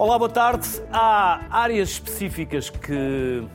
[0.00, 0.66] Olá, boa tarde.
[0.90, 3.46] Há áreas específicas que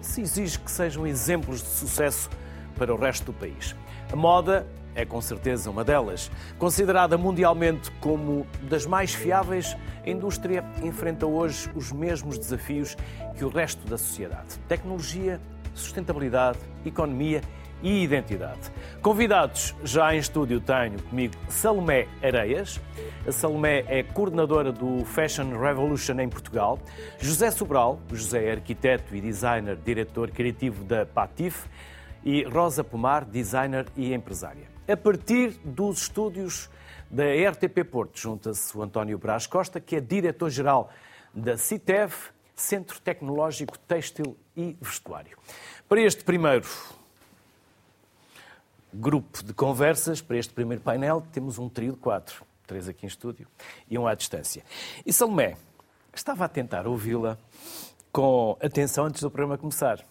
[0.00, 2.28] se exige que sejam exemplos de sucesso
[2.76, 3.76] para o resto do país.
[4.12, 4.66] A moda
[4.96, 6.28] é com certeza uma delas.
[6.58, 12.96] Considerada mundialmente como das mais fiáveis, a indústria enfrenta hoje os mesmos desafios
[13.38, 15.40] que o resto da sociedade: tecnologia,
[15.72, 18.70] sustentabilidade, economia e identidade.
[19.00, 22.80] Convidados já em estúdio tenho comigo Salomé Areias.
[23.26, 26.78] A Salomé é coordenadora do Fashion Revolution em Portugal.
[27.18, 31.66] José Sobral, José é arquiteto e designer, diretor criativo da Patif.
[32.24, 34.68] E Rosa Pomar, designer e empresária.
[34.88, 36.70] A partir dos estúdios
[37.10, 40.90] da RTP Porto, junta-se o António Brás Costa, que é diretor-geral
[41.34, 42.12] da CITEV,
[42.54, 45.36] Centro Tecnológico Têxtil e Vestuário.
[45.88, 46.66] Para este primeiro
[48.92, 52.44] grupo de conversas, para este primeiro painel, temos um trio de quatro.
[52.66, 53.46] Três aqui em estúdio
[53.90, 54.62] e um à distância.
[55.04, 55.56] E Salomé,
[56.14, 57.38] estava a tentar ouvi-la
[58.12, 60.04] com atenção antes do programa começar.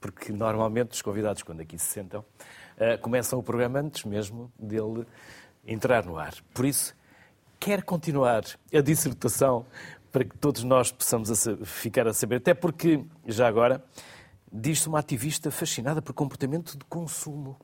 [0.00, 5.06] Porque normalmente os convidados, quando aqui se sentam, uh, começam o programa antes mesmo dele
[5.66, 6.34] entrar no ar.
[6.52, 6.94] Por isso,
[7.58, 9.64] quer continuar a dissertação
[10.10, 11.30] para que todos nós possamos
[11.64, 13.82] ficar a saber, até porque, já agora,
[14.52, 17.56] diz-se uma ativista fascinada por comportamento de consumo.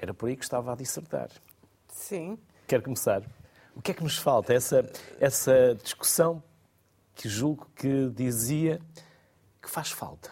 [0.00, 1.28] Era por aí que estava a dissertar.
[1.88, 2.38] Sim.
[2.66, 3.22] Quer começar?
[3.74, 4.54] O que é que nos falta?
[4.54, 4.88] Essa,
[5.20, 6.42] essa discussão
[7.14, 8.80] que julgo que dizia
[9.60, 10.30] que faz falta.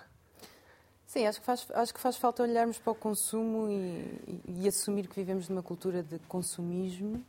[1.06, 4.68] Sim, acho que faz, acho que faz falta olharmos para o consumo e, e, e
[4.68, 7.24] assumir que vivemos numa cultura de consumismo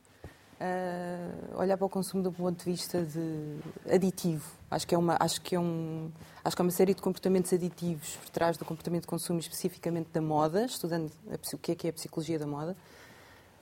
[0.59, 3.59] uh, olhar para o consumo do ponto de vista de
[3.94, 4.52] aditivo.
[4.69, 6.11] Acho que é uma, acho que é um,
[6.44, 10.09] acho que é uma série de comportamentos aditivos por trás do comportamento de consumo, especificamente
[10.11, 12.75] da moda, estudando a, o que é que é a psicologia da moda.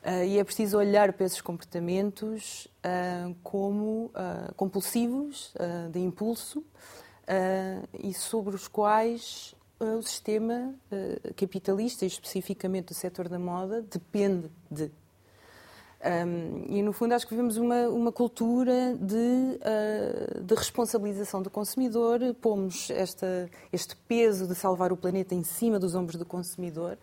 [0.04, 4.12] Uh, e é preciso olhar para esses comportamentos uh, como
[4.56, 5.54] compulsivos,
[5.92, 6.64] de impulso,
[8.00, 10.76] e sobre os quais o sistema
[11.36, 14.92] capitalista, e especificamente o setor da moda, depende de.
[16.06, 21.50] Um, e, no fundo, acho que vivemos uma, uma cultura de, uh, de responsabilização do
[21.50, 26.96] consumidor, pomos esta, este peso de salvar o planeta em cima dos ombros do consumidor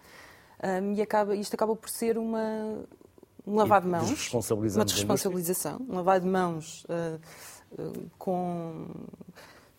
[0.62, 2.84] um, e acaba, isto acaba por ser uma,
[3.44, 4.04] um lavado de mãos.
[4.78, 5.80] Uma desresponsabilização.
[5.88, 8.86] Um lavado de mãos uh, uh, com,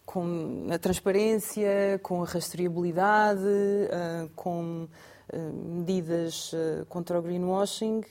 [0.05, 3.39] com a transparência, com a rastreabilidade,
[4.35, 4.89] com
[5.31, 8.01] medidas eh, contra o greenwashing,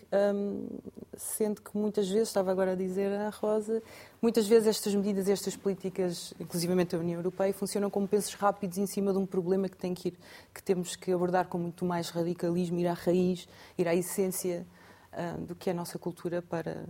[1.17, 3.83] sendo que muitas vezes, estava agora a dizer à Rosa,
[4.21, 8.87] muitas vezes estas medidas, estas políticas, inclusivamente da União Europeia, funcionam como pensos rápidos em
[8.87, 10.19] cima de um problema que, tem que, ir,
[10.55, 13.47] que temos que abordar com muito mais radicalismo, ir à raiz,
[13.77, 14.67] ir à essência
[15.13, 16.87] eh, do que é a nossa cultura para,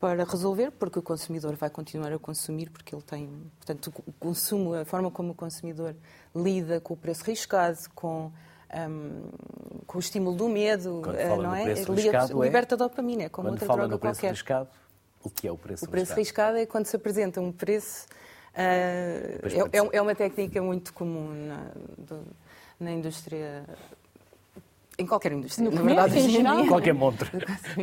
[0.00, 4.74] para resolver, porque o consumidor vai continuar a consumir, porque ele tem, portanto, o consumo,
[4.74, 5.94] a forma como o consumidor
[6.34, 8.32] lida com o preço riscado, com
[8.72, 9.22] um,
[9.86, 11.74] com o estímulo do medo, uh, não é?
[11.74, 12.78] Riscado, liberta é...
[12.78, 14.30] dopamina, como quando outra fala droga no preço qualquer.
[14.30, 14.68] Riscado,
[15.22, 15.84] o que é o preço?
[15.84, 18.06] O preço riscado, riscado é quando se apresenta um preço.
[18.54, 22.22] Uh, é, é, é, uma técnica muito comum na, do,
[22.78, 23.64] na indústria
[24.98, 26.66] em qualquer indústria, no na verdade, em geral.
[26.66, 27.30] qualquer montre.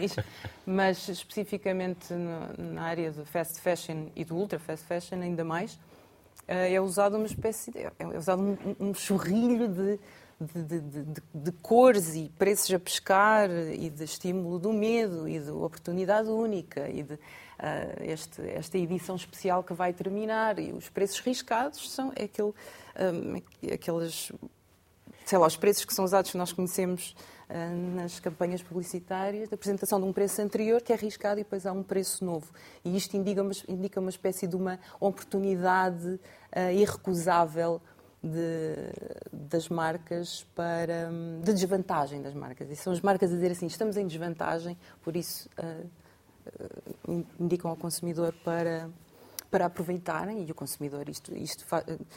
[0.65, 5.73] Mas especificamente no, na área do fast fashion e do ultra fast fashion, ainda mais,
[5.73, 5.79] uh,
[6.47, 9.99] é usado uma espécie de, é usado um, um chorrilho de
[10.39, 15.51] de, de, de, cores e preços a pescar e de estímulo do medo e de
[15.51, 17.17] oportunidade única e de uh,
[17.99, 22.53] este, esta edição especial que vai terminar e os preços riscados são aquele,
[22.97, 24.31] um, aqueles
[25.25, 27.13] sei lá, os preços que são usados que nós conhecemos
[27.49, 31.65] uh, nas campanhas publicitárias, da apresentação de um preço anterior que é arriscado e depois
[31.65, 32.49] há um preço novo.
[32.85, 37.81] E isto indica uma, indica uma espécie de uma oportunidade uh, irrecusável
[38.23, 38.75] de,
[39.31, 41.09] das marcas para.
[41.43, 42.69] de desvantagem das marcas.
[42.69, 47.77] E são as marcas a dizer assim: estamos em desvantagem, por isso uh, indicam ao
[47.77, 48.89] consumidor para,
[49.49, 52.07] para aproveitarem, e o consumidor, isto, isto uh,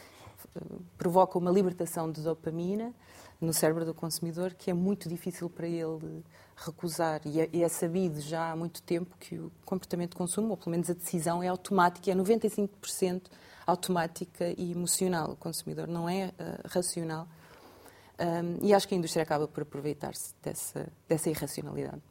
[0.98, 2.92] provoca uma libertação de dopamina
[3.40, 6.24] no cérebro do consumidor que é muito difícil para ele
[6.56, 7.20] recusar.
[7.24, 10.56] E é, e é, sabido já há muito tempo que o comportamento de consumo, ou
[10.56, 13.22] pelo menos a decisão, é automática, é 95%
[13.66, 15.32] automática e emocional.
[15.32, 17.26] O consumidor não é uh, racional.
[18.18, 22.02] Um, e acho que a indústria acaba por aproveitar-se dessa, dessa irracionalidade.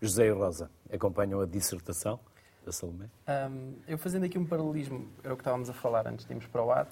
[0.00, 2.18] José e Rosa acompanham a dissertação
[2.64, 3.06] da Salomé?
[3.28, 6.46] Um, eu fazendo aqui um paralelismo, é o que estávamos a falar antes de irmos
[6.46, 6.88] para o ar,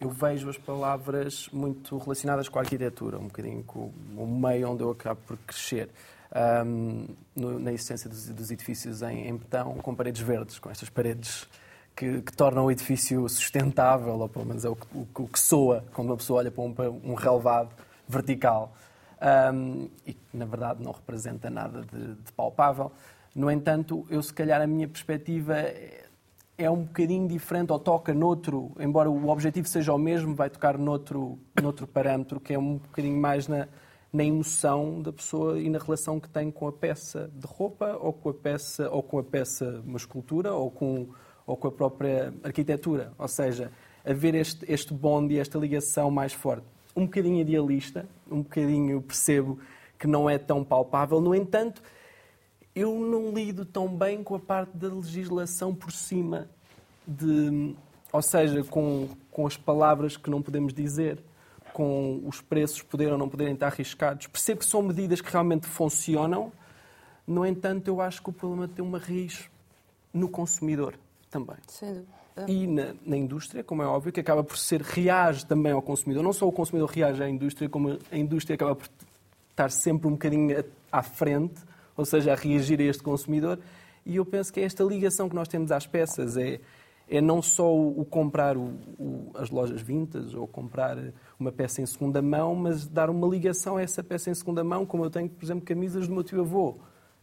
[0.00, 4.82] eu vejo as palavras muito relacionadas com a arquitetura, um bocadinho com o meio onde
[4.82, 5.88] eu acabo por crescer.
[6.34, 10.88] Um, no, na essência dos, dos edifícios em, em, betão, com paredes verdes, com estas
[10.88, 11.46] paredes
[11.94, 15.38] que, que tornam o edifício sustentável, ou pelo menos é o que, o, o que
[15.38, 17.70] soa quando uma pessoa olha para um, para um relevado
[18.08, 18.72] vertical.
[19.54, 22.90] Um, e que, na verdade, não representa nada de, de palpável.
[23.34, 26.06] No entanto, eu, se calhar, a minha perspectiva é,
[26.58, 30.76] é um bocadinho diferente, ou toca noutro, embora o objetivo seja o mesmo, vai tocar
[30.76, 33.68] noutro, noutro parâmetro, que é um bocadinho mais na,
[34.12, 38.12] na emoção da pessoa e na relação que tem com a peça de roupa, ou
[38.12, 41.08] com a peça, ou com a peça, uma escultura, ou com,
[41.46, 43.12] ou com a própria arquitetura.
[43.18, 43.70] Ou seja,
[44.04, 46.66] haver este, este bonde e esta ligação mais forte.
[46.94, 49.58] Um bocadinho idealista, um bocadinho percebo
[49.98, 51.82] que não é tão palpável, no entanto
[52.74, 56.48] eu não lido tão bem com a parte da legislação por cima,
[57.06, 57.74] de,
[58.10, 61.22] ou seja, com, com as palavras que não podemos dizer,
[61.74, 64.26] com os preços poderem ou não poderem estar arriscados.
[64.26, 66.50] Percebo que são medidas que realmente funcionam,
[67.26, 69.50] no entanto, eu acho que o problema tem uma raiz
[70.12, 70.94] no consumidor
[71.32, 71.56] também.
[71.66, 72.04] Sim.
[72.46, 76.22] E na, na, indústria, como é óbvio, que acaba por ser, reage também ao consumidor.
[76.22, 78.88] Não só o consumidor reage à indústria, como a indústria acaba por
[79.50, 81.60] estar sempre um bocadinho à frente
[81.96, 83.58] ou seja, a reagir a este consumidor.
[84.04, 86.60] E eu penso que é esta ligação que nós temos às peças, é,
[87.08, 90.96] é não só o, o comprar o, o, as lojas vintas ou comprar
[91.38, 94.84] uma peça em segunda mão, mas dar uma ligação a essa peça em segunda mão,
[94.84, 96.78] como eu tenho, por exemplo, camisas do meu tio-avô,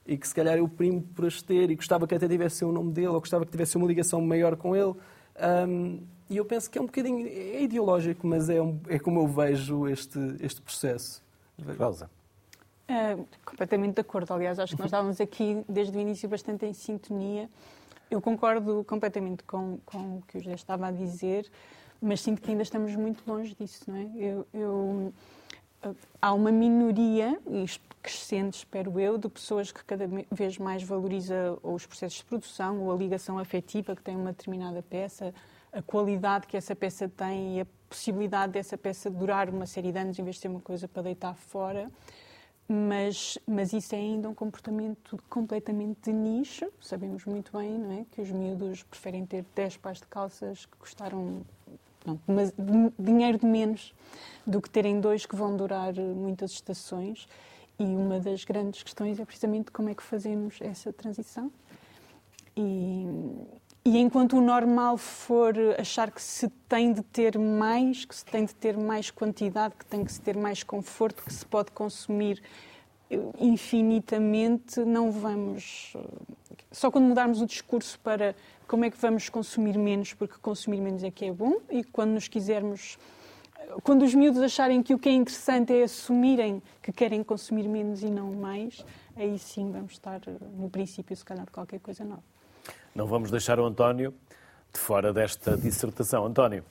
[0.09, 2.71] e que se calhar eu primo por as ter e gostava que até tivesse o
[2.71, 4.95] nome dele ou gostava que tivesse uma ligação maior com ele.
[5.67, 9.19] Um, e eu penso que é um bocadinho é ideológico, mas é, um, é como
[9.19, 11.23] eu vejo este, este processo.
[11.77, 12.09] Rosa.
[12.89, 14.33] Uh, completamente de acordo.
[14.33, 17.47] Aliás, acho que nós estávamos aqui desde o início bastante em sintonia.
[18.09, 21.47] Eu concordo completamente com, com o que o José estava a dizer,
[22.01, 24.09] mas sinto que ainda estamos muito longe disso, não é?
[24.15, 25.13] Eu, eu,
[26.21, 27.39] há uma minoria,
[28.01, 32.91] crescente, espero eu, de pessoas que cada vez mais valoriza os processos de produção ou
[32.91, 35.33] a ligação afetiva que tem uma determinada peça,
[35.71, 39.99] a qualidade que essa peça tem e a possibilidade dessa peça durar uma série de
[39.99, 41.91] anos em vez de ser uma coisa para deitar fora
[42.71, 46.71] mas, mas isso é ainda um comportamento completamente de nicho.
[46.79, 48.05] Sabemos muito bem não é?
[48.11, 51.41] que os miúdos preferem ter 10 pares de calças que custaram
[52.97, 53.93] dinheiro de menos
[54.45, 57.27] do que terem dois que vão durar muitas estações.
[57.77, 61.51] E uma das grandes questões é precisamente como é que fazemos essa transição.
[62.55, 63.05] E,
[63.85, 68.43] e enquanto o normal for achar que se tem de ter mais, que se tem
[68.43, 72.41] de ter mais quantidade, que tem que se ter mais conforto, que se pode consumir
[73.39, 75.93] infinitamente, não vamos.
[76.71, 78.35] Só quando mudarmos o discurso para
[78.69, 82.11] como é que vamos consumir menos, porque consumir menos é que é bom, e quando
[82.11, 82.99] nos quisermos.
[83.83, 88.03] Quando os miúdos acharem que o que é interessante é assumirem que querem consumir menos
[88.03, 88.85] e não mais,
[89.15, 90.21] aí sim vamos estar
[90.55, 92.23] no princípio, se calhar, de qualquer coisa nova.
[92.95, 94.13] Não vamos deixar o António
[94.71, 96.25] de fora desta dissertação.
[96.25, 96.63] António.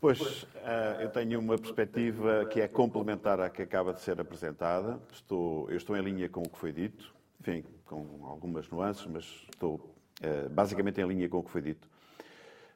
[0.00, 4.98] Pois, eh, eu tenho uma perspectiva que é complementar à que acaba de ser apresentada.
[5.12, 9.24] Estou, eu estou em linha com o que foi dito, enfim, com algumas nuances, mas
[9.50, 9.80] estou
[10.20, 11.88] eh, basicamente em linha com o que foi dito.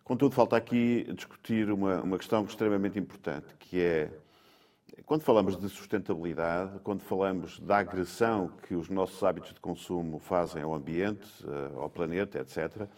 [0.03, 4.11] Contudo, falta aqui discutir uma, uma questão extremamente importante, que é
[5.07, 10.63] quando falamos de sustentabilidade, quando falamos da agressão que os nossos hábitos de consumo fazem
[10.63, 12.89] ao ambiente, eh, ao planeta, etc.,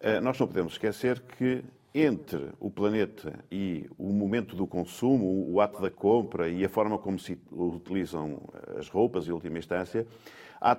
[0.00, 5.60] eh, nós não podemos esquecer que entre o planeta e o momento do consumo, o
[5.60, 8.42] ato da compra e a forma como se utilizam
[8.78, 10.06] as roupas, em última instância,
[10.60, 10.74] há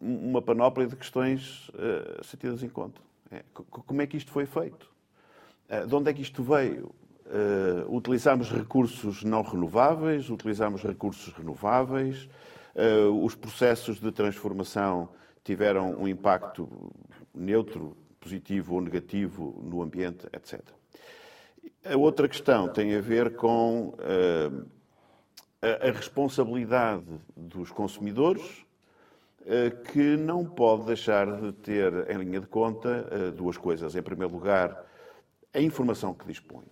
[0.00, 3.00] uma panóplia de questões uh, a tidas em conta.
[3.30, 4.90] É, como é que isto foi feito?
[5.68, 6.90] Uh, de onde é que isto veio?
[7.26, 7.86] Uh,
[8.50, 12.28] recursos não renováveis, utilizamos recursos renováveis,
[13.22, 15.08] os processos de transformação
[15.44, 16.68] tiveram um impacto
[17.34, 20.60] neutro, positivo ou negativo no ambiente, etc.
[21.84, 23.92] A outra questão tem a ver com
[25.60, 27.04] a, responsabilidade
[27.36, 28.64] dos consumidores,
[29.92, 33.96] que não pode deixar de ter em linha de conta duas coisas.
[33.96, 34.84] Em primeiro lugar,
[35.52, 36.64] a informação que dispõe.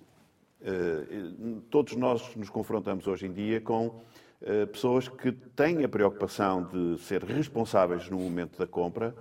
[0.61, 1.33] Eh,
[1.71, 4.01] todos nós nos confrontamos hoje em dia com
[4.43, 9.15] eh, pessoas que têm a preocupação de ser responsáveis no momento da compra,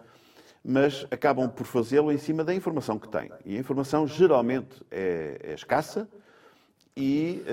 [0.63, 3.31] mas acabam por fazê-lo em cima da informação que têm.
[3.45, 6.09] E a informação geralmente é, é escassa
[6.95, 7.43] e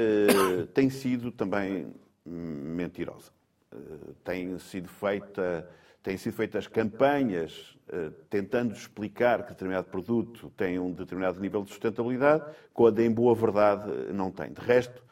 [0.73, 3.31] tem sido também mentirosa.
[3.73, 5.69] Uh, tem sido feita
[6.04, 11.70] têm sido feitas campanhas eh, tentando explicar que determinado produto tem um determinado nível de
[11.70, 12.44] sustentabilidade,
[12.75, 14.52] quando em boa verdade não tem.
[14.52, 15.02] De resto,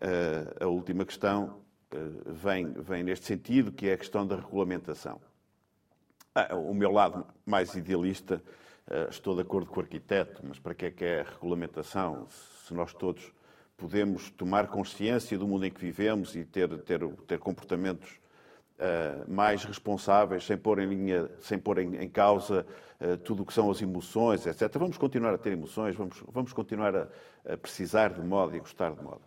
[0.00, 1.60] eh, a última questão
[1.92, 5.20] eh, vem, vem neste sentido, que é a questão da regulamentação.
[6.34, 8.42] Ah, o meu lado mais idealista
[9.08, 12.26] estou de acordo com o arquiteto, mas para que é que é a regulamentação?
[12.66, 13.32] Se nós todos
[13.76, 18.20] podemos tomar consciência do mundo em que vivemos e ter, ter, ter comportamentos
[18.78, 22.66] uh, mais responsáveis, sem pôr em, linha, sem pôr em, em causa
[23.00, 24.70] uh, tudo o que são as emoções, etc.
[24.78, 27.08] Vamos continuar a ter emoções, vamos, vamos continuar a,
[27.48, 29.20] a precisar de moda e gostar de moda.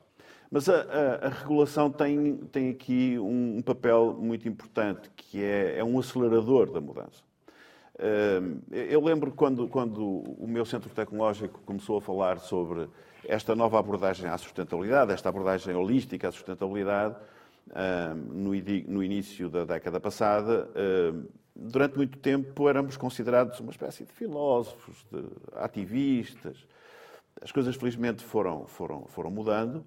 [0.50, 5.80] Mas a, a, a regulação tem, tem aqui um, um, papel muito importante, que é,
[5.80, 7.28] é um acelerador da mudança.
[8.72, 12.88] Eu lembro quando, quando o meu centro tecnológico começou a falar sobre
[13.26, 17.16] esta nova abordagem à sustentabilidade, esta abordagem holística à sustentabilidade,
[18.34, 20.70] no início da década passada,
[21.56, 25.24] durante muito tempo éramos considerados uma espécie de filósofos, de
[25.56, 26.68] ativistas.
[27.42, 29.86] As coisas, felizmente, foram, foram, foram mudando.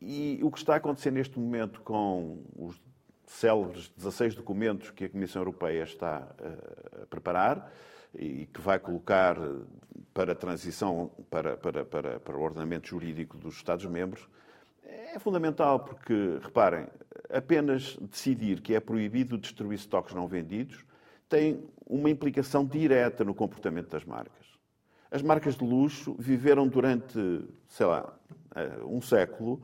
[0.00, 2.80] E o que está a acontecer neste momento com os
[3.26, 7.72] célebres 16 documentos que a Comissão Europeia está eh, a preparar
[8.12, 9.36] e que vai colocar
[10.12, 14.28] para transição para, para, para, para o ordenamento jurídico dos Estados-membros,
[15.14, 16.86] é fundamental porque, reparem,
[17.28, 20.84] apenas decidir que é proibido destruir estoques não vendidos
[21.28, 24.46] tem uma implicação direta no comportamento das marcas.
[25.10, 28.12] As marcas de luxo viveram durante, sei lá,
[28.54, 29.62] eh, um século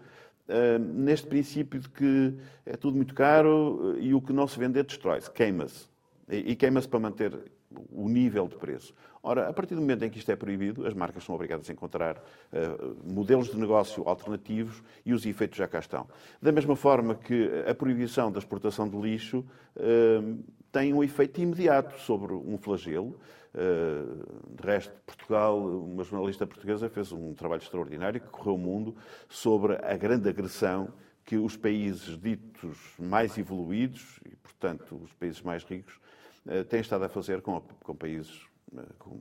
[0.49, 4.85] Uh, neste princípio de que é tudo muito caro e o que não se vender
[4.85, 5.88] destrói-se, queima-se.
[6.28, 7.50] E queima-se para manter
[7.90, 8.95] o nível de preço.
[9.23, 11.73] Ora, a partir do momento em que isto é proibido, as marcas são obrigadas a
[11.73, 16.06] encontrar uh, modelos de negócio alternativos e os efeitos já cá estão.
[16.40, 19.45] Da mesma forma que a proibição da exportação de lixo
[19.76, 23.18] uh, tem um efeito imediato sobre um flagelo.
[23.54, 28.95] Uh, de resto, Portugal, uma jornalista portuguesa fez um trabalho extraordinário que correu o mundo
[29.28, 30.88] sobre a grande agressão
[31.25, 35.99] que os países ditos mais evoluídos, e portanto os países mais ricos,
[36.47, 39.21] uh, têm estado a fazer com, com países uh, com,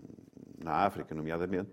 [0.63, 1.70] na África, nomeadamente,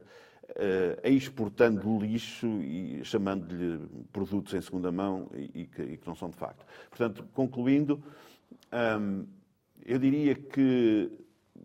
[0.51, 3.81] uh, exportando lixo e chamando-lhe
[4.13, 6.65] produtos em segunda mão e, que, e, que, não são de facto.
[6.89, 8.03] Portanto, concluindo,
[9.01, 9.27] um,
[9.85, 11.11] eu diria que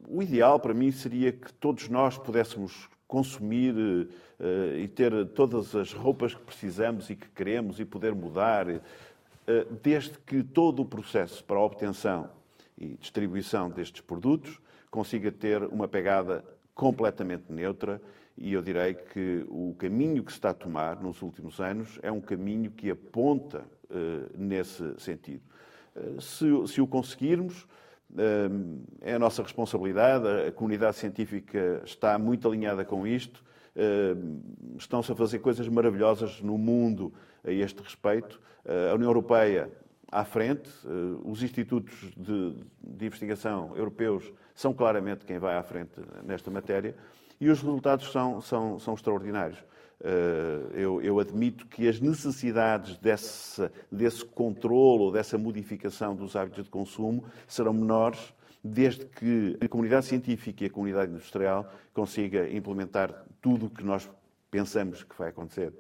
[0.08, 5.94] o ideal para mim seria que todos nós pudéssemos consumir uh, e ter todas as
[5.94, 8.82] roupas que precisamos e que queremos e poder mudar, uh,
[9.82, 12.30] desde que todo o processo para a obtenção
[12.78, 16.44] e distribuição destes produtos consiga ter uma pegada
[16.74, 18.02] completamente neutra
[18.38, 22.12] e eu direi que o caminho que se está a tomar nos últimos anos é
[22.12, 25.42] um caminho que aponta uh, nesse sentido.
[26.20, 27.66] Se, se o conseguirmos,
[29.02, 33.44] é a nossa responsabilidade, a comunidade científica está muito alinhada com isto,
[34.78, 37.12] estão-se a fazer coisas maravilhosas no mundo
[37.44, 38.40] a este respeito.
[38.92, 39.72] A União Europeia
[40.12, 40.70] à frente,
[41.24, 46.96] os institutos de, de investigação europeus são claramente quem vai à frente nesta matéria
[47.40, 49.64] e os resultados são, são, são extraordinários.
[50.00, 56.66] Eh, eu, eu, admito que as necessidades desse, desse controle ou dessa modificação dos hábitos
[56.66, 58.34] de consumo serão menores
[58.64, 64.10] desde que a comunidade científica e a comunidade industrial consiga implementar tudo o que nós
[64.52, 65.74] pensamos que vai acontecer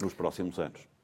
[0.00, 0.95] nos próximos anos.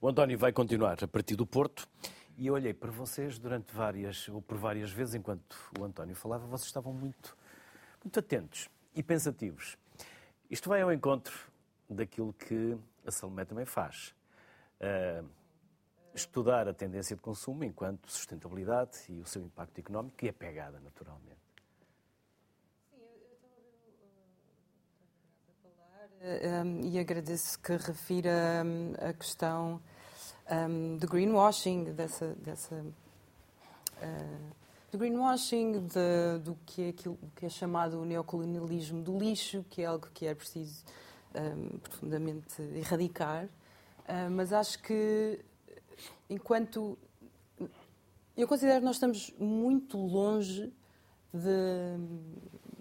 [0.00, 1.88] O António vai continuar a partir do Porto.
[2.36, 6.46] E eu olhei para vocês durante várias, ou por várias vezes, enquanto o António falava,
[6.46, 7.36] vocês estavam muito,
[8.02, 9.76] muito atentos e pensativos.
[10.48, 11.34] Isto vai ao encontro
[11.90, 14.14] daquilo que a Salomé também faz.
[14.80, 15.28] Uh,
[16.14, 20.78] estudar a tendência de consumo enquanto sustentabilidade e o seu impacto económico e a pegada,
[20.80, 21.38] naturalmente.
[22.90, 23.56] Sim, eu estava
[25.48, 26.07] a falar um,
[26.82, 28.64] e agradeço que refira
[29.00, 29.80] a questão
[30.98, 34.58] do greenwashing, dessa, dessa uh,
[34.90, 39.82] do greenwashing, de, do que é, aquilo, que é chamado o neocolonialismo do lixo, que
[39.82, 40.82] é algo que é preciso
[41.34, 43.44] um, profundamente erradicar.
[43.44, 45.38] Uh, mas acho que,
[46.30, 46.98] enquanto.
[48.36, 50.72] Eu considero que nós estamos muito longe
[51.32, 51.96] de,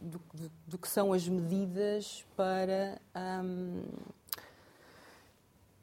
[0.02, 3.00] do, do, do que são as medidas para.
[3.16, 3.84] Um,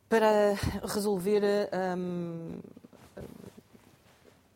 [0.07, 0.55] para
[0.85, 1.43] resolver
[1.99, 2.61] um,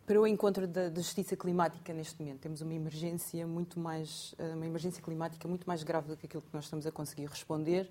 [0.08, 2.40] para o encontro da, da, justiça climática neste momento.
[2.40, 6.42] Temos uma emergência muito mais, eh, uma emergência climática muito mais grave do que aquilo
[6.42, 7.90] que nós estamos a conseguir responder.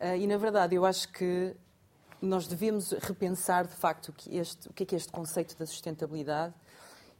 [0.00, 1.54] Eh, e, na verdade, eu acho que
[2.22, 5.58] nós devemos repensar, de facto, o que, este, o que é, que é este conceito
[5.58, 6.54] da sustentabilidade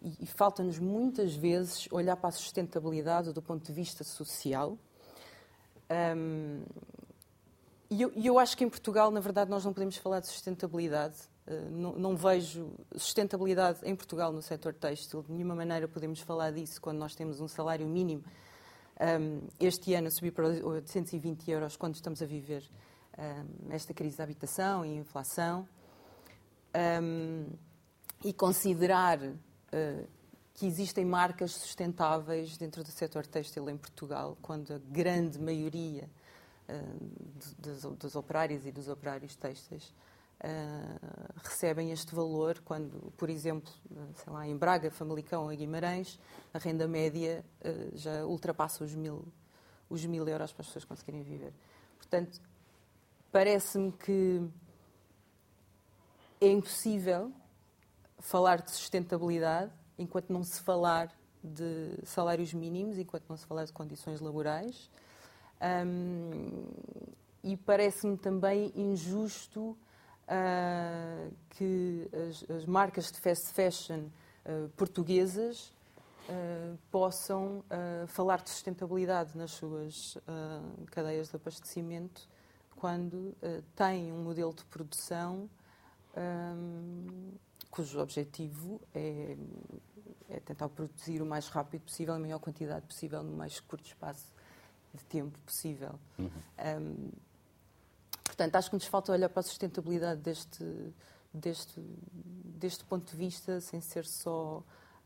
[0.03, 4.79] e, e falta-nos muitas vezes olhar para a sustentabilidade do ponto de vista social.
[6.17, 6.63] Um,
[7.89, 11.17] e eu, eu, acho que em Portugal, na verdade, nós não podemos falar de sustentabilidade
[11.71, 15.23] não, não, vejo sustentabilidade em Portugal no setor têxtil.
[15.23, 18.25] De nenhuma maneira podemos falar disso quando nós temos um salário mínimo.
[19.01, 22.69] Um, este ano subiu para 820 euros quando estamos a viver
[23.17, 25.69] um, esta crise da habitação e inflação.
[26.75, 27.47] Um,
[28.25, 29.39] e considerar uh,
[30.55, 36.09] que existem marcas sustentáveis dentro do setor têxtil em Portugal, quando a grande maioria
[36.69, 39.93] uh, dos, dos operários e dos operários têxteis
[40.39, 43.73] Uh, recebem este valor quando, por exemplo,
[44.17, 46.21] sei lá, em Braga, Famalicão ou Guimarães,
[46.53, 49.27] a renda média uh, já ultrapassa os mil,
[49.89, 51.55] os mil euros para as pessoas conseguirem viver.
[51.97, 52.39] Portanto,
[53.33, 54.47] parece-me que
[56.39, 57.33] é impossível
[58.19, 63.73] falar de sustentabilidade enquanto não se falar de salários mínimos, enquanto não se falar de
[63.73, 64.91] condições laborais.
[65.61, 66.67] Um,
[67.43, 69.77] e parece-me também injusto
[70.27, 74.09] uh, que as, as, marcas de fast fashion
[74.45, 75.73] uh, portuguesas
[76.29, 77.65] uh, possam
[78.09, 80.19] falar de sustentabilidade nas suas
[80.91, 82.29] cadeias de abastecimento
[82.75, 83.35] quando
[83.75, 85.49] têm um modelo de produção
[86.17, 87.33] um,
[87.71, 89.37] cujo objetivo é,
[90.29, 94.33] é, tentar produzir o mais rápido possível, a maior quantidade possível, no mais curto espaço
[94.95, 95.99] de tempo possível.
[96.19, 96.31] Uhum.
[96.81, 97.11] Um,
[98.37, 100.93] Portanto, acho que nos falta olhar para a sustentabilidade deste,
[101.33, 101.81] deste,
[102.45, 104.63] deste ponto de vista, sem ser só.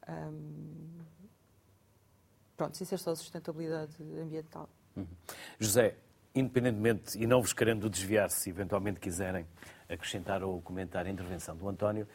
[0.09, 0.99] Um,
[2.57, 4.69] pronto, sem ser só sustentabilidade ambiental.
[4.97, 5.07] Uhum.
[5.61, 5.97] José,
[6.35, 9.47] independentemente, e não vos querendo desviar, se eventualmente quiserem
[9.89, 12.09] acrescentar ou comentar a intervenção do António,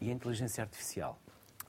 [0.00, 1.18] e a inteligência artificial?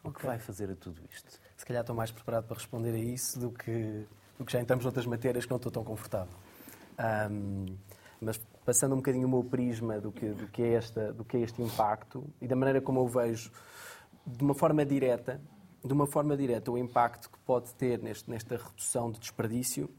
[0.04, 0.22] O okay.
[0.22, 1.40] que vai fazer a tudo isto?
[1.56, 4.06] Se calhar estou mais preparado para responder a isso do que,
[4.38, 6.34] do que já entramos noutras matérias que não estou tão confortável.
[7.32, 7.66] Um,
[8.20, 11.38] mas passando um bocadinho o meu prisma do que, do que, é, esta, do que
[11.38, 13.52] é este impacto e da maneira como eu vejo,
[14.26, 15.42] de uma forma direta,
[15.84, 19.90] de uma forma direta, o impacto que pode ter neste, nesta redução de desperdício.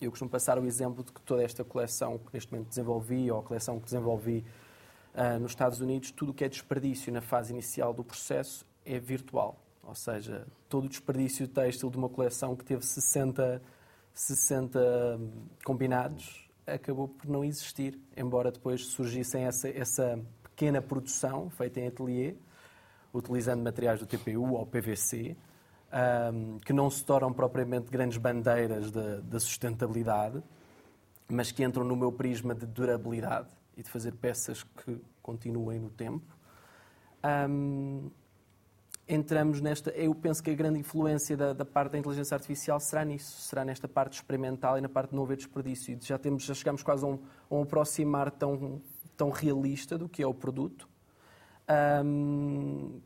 [0.00, 3.40] Eu costumo passar o exemplo de que toda esta coleção que neste momento desenvolvi, ou
[3.40, 4.44] a coleção que desenvolvi
[5.14, 8.98] uh, nos Estados Unidos, tudo o que é desperdício na fase inicial do processo é
[8.98, 9.58] virtual.
[9.82, 13.62] Ou seja, todo o desperdício têxtil de uma coleção que teve 60,
[14.12, 15.20] 60
[15.64, 22.34] combinados acabou por não existir, embora depois surgissem essa, essa pequena produção feita em ateliê,
[23.12, 25.36] utilizando materiais do TPU ou PVC,
[26.32, 30.42] um, que não se tornam propriamente grandes bandeiras da sustentabilidade,
[31.28, 35.90] mas que entram no meu prisma de durabilidade e de fazer peças que continuem no
[35.90, 36.36] tempo.
[37.48, 38.10] Um,
[39.08, 39.90] entramos nesta.
[39.90, 43.64] Eu penso que a grande influência da, da, parte da inteligência artificial será nisso, será
[43.64, 45.98] nesta parte experimental e na parte de não haver desperdício.
[46.00, 47.18] Já, temos, já chegamos quase a um,
[47.50, 48.80] a um aproximar tão,
[49.16, 50.88] tão realista do que é o produto.
[52.04, 53.00] Um,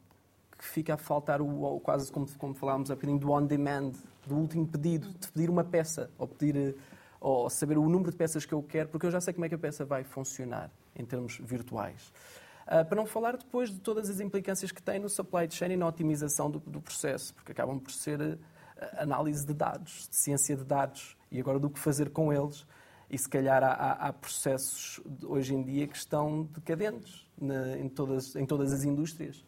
[0.59, 3.92] que fica a faltar o, quase como, como falámos há bocadinho do on demand,
[4.26, 6.76] do último pedido, de pedir uma peça ou pedir
[7.20, 9.48] ou saber o número de peças que eu quero, porque eu já sei como é
[9.48, 12.12] que a peça vai funcionar em termos virtuais.
[12.66, 15.76] Uh, para não falar depois de todas as implicâncias que tem no supply chain e
[15.76, 18.38] na otimização do, do processo, porque acabam por ser uh,
[18.98, 22.66] análise de dados, de ciência de dados, e agora do que fazer com eles.
[23.11, 28.37] E se calhar há, há processos hoje em dia que estão decadentes na, em, todas,
[28.37, 29.46] em todas as indústrias.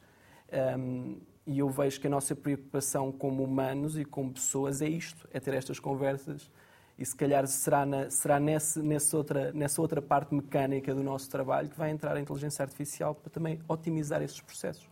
[0.79, 5.29] Um, e eu vejo que a nossa preocupação como humanos e como pessoas é isto,
[5.31, 6.51] é ter estas conversas
[7.01, 11.31] e se calhar será, na, será nesse, nessa, outra, nessa outra parte mecânica do nosso
[11.31, 14.87] trabalho que vai entrar a inteligência artificial para também otimizar esses processos.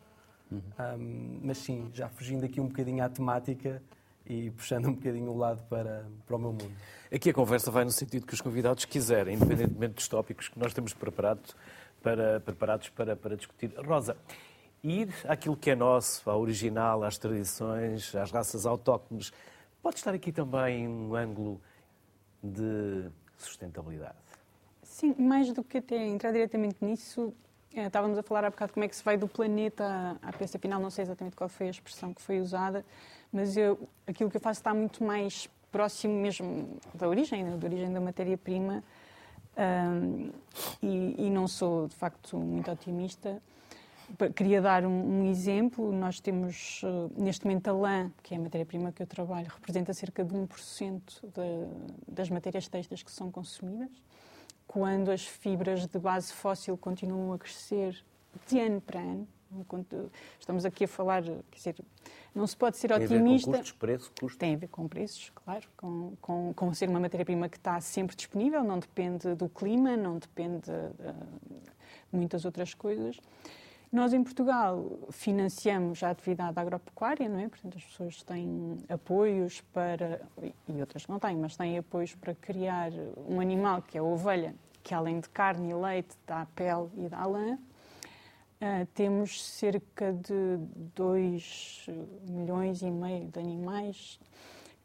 [0.50, 0.62] Uhum.
[0.78, 3.82] Um, mas sim, já fugindo aqui um bocadinho à temática
[4.24, 6.72] e puxando um bocadinho o lado para, para o meu mundo.
[7.12, 10.72] Aqui a conversa vai no sentido que os convidados quiserem, independentemente dos tópicos que nós
[10.72, 11.54] temos preparados
[12.02, 13.70] para, preparados para, para discutir.
[13.84, 14.16] Rosa,
[14.82, 19.30] ir àquilo que é nosso, ao original, às tradições, às raças autóctones,
[19.82, 21.60] pode estar aqui também um ângulo
[22.42, 24.16] de sustentabilidade?
[24.82, 27.32] Sim, mais do que até entrar diretamente nisso,
[27.74, 30.58] é, estávamos a falar há bocado como é que se vai do planeta à peça
[30.58, 32.84] final, não sei exatamente qual foi a expressão que foi usada,
[33.32, 37.66] mas eu, aquilo que eu faço está muito mais próximo mesmo da origem, né, da
[37.66, 38.82] origem da matéria-prima,
[39.58, 40.30] um,
[40.82, 43.42] e, e, não sou, de facto, muito otimista.
[44.34, 45.92] Queria dar um, um exemplo.
[45.92, 49.92] Nós temos, uh, neste momento, a lã, que é a matéria-prima que eu trabalho, representa
[49.92, 53.90] cerca de 1% de, das matérias textas que são consumidas,
[54.66, 58.02] quando as fibras de base fóssil continuam a crescer
[58.46, 59.28] de ano para ano.
[60.38, 61.76] Estamos aqui a falar, quer dizer,
[62.34, 63.50] não se pode ser Tem otimista.
[63.50, 64.38] Tem a ver com custos, preço, custo?
[64.38, 68.14] Tem a ver com preços, claro, com, com, com ser uma matéria-prima que está sempre
[68.14, 71.12] disponível, não depende do clima, não depende de,
[72.10, 73.18] de muitas outras coisas.
[73.90, 77.48] Nós, em Portugal, financiamos a atividade agropecuária, não é?
[77.48, 80.20] Portanto, as pessoas têm apoios para,
[80.68, 82.90] e outras não têm, mas têm apoios para criar
[83.26, 87.08] um animal, que é a ovelha, que além de carne e leite, dá pele e
[87.08, 87.54] dá lã.
[88.60, 90.58] Uh, temos cerca de
[90.94, 91.86] 2
[92.28, 94.20] milhões e meio de animais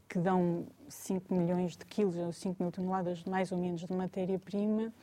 [0.07, 4.93] que dão 5 milhões de quilos, ou 5 mil toneladas mais ou menos de matéria-prima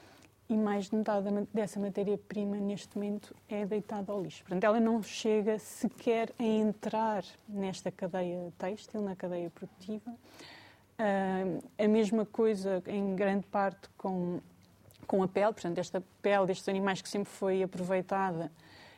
[0.51, 4.43] e mais de metade dessa matéria-prima neste momento é deitada ao lixo.
[4.43, 10.11] Portanto, ela não chega sequer a entrar nesta cadeia têxtil, na cadeia produtiva.
[10.11, 14.41] Uh, a mesma coisa, em grande parte, com
[15.07, 18.49] com a pele, portanto, esta pele destes animais que sempre foi aproveitada.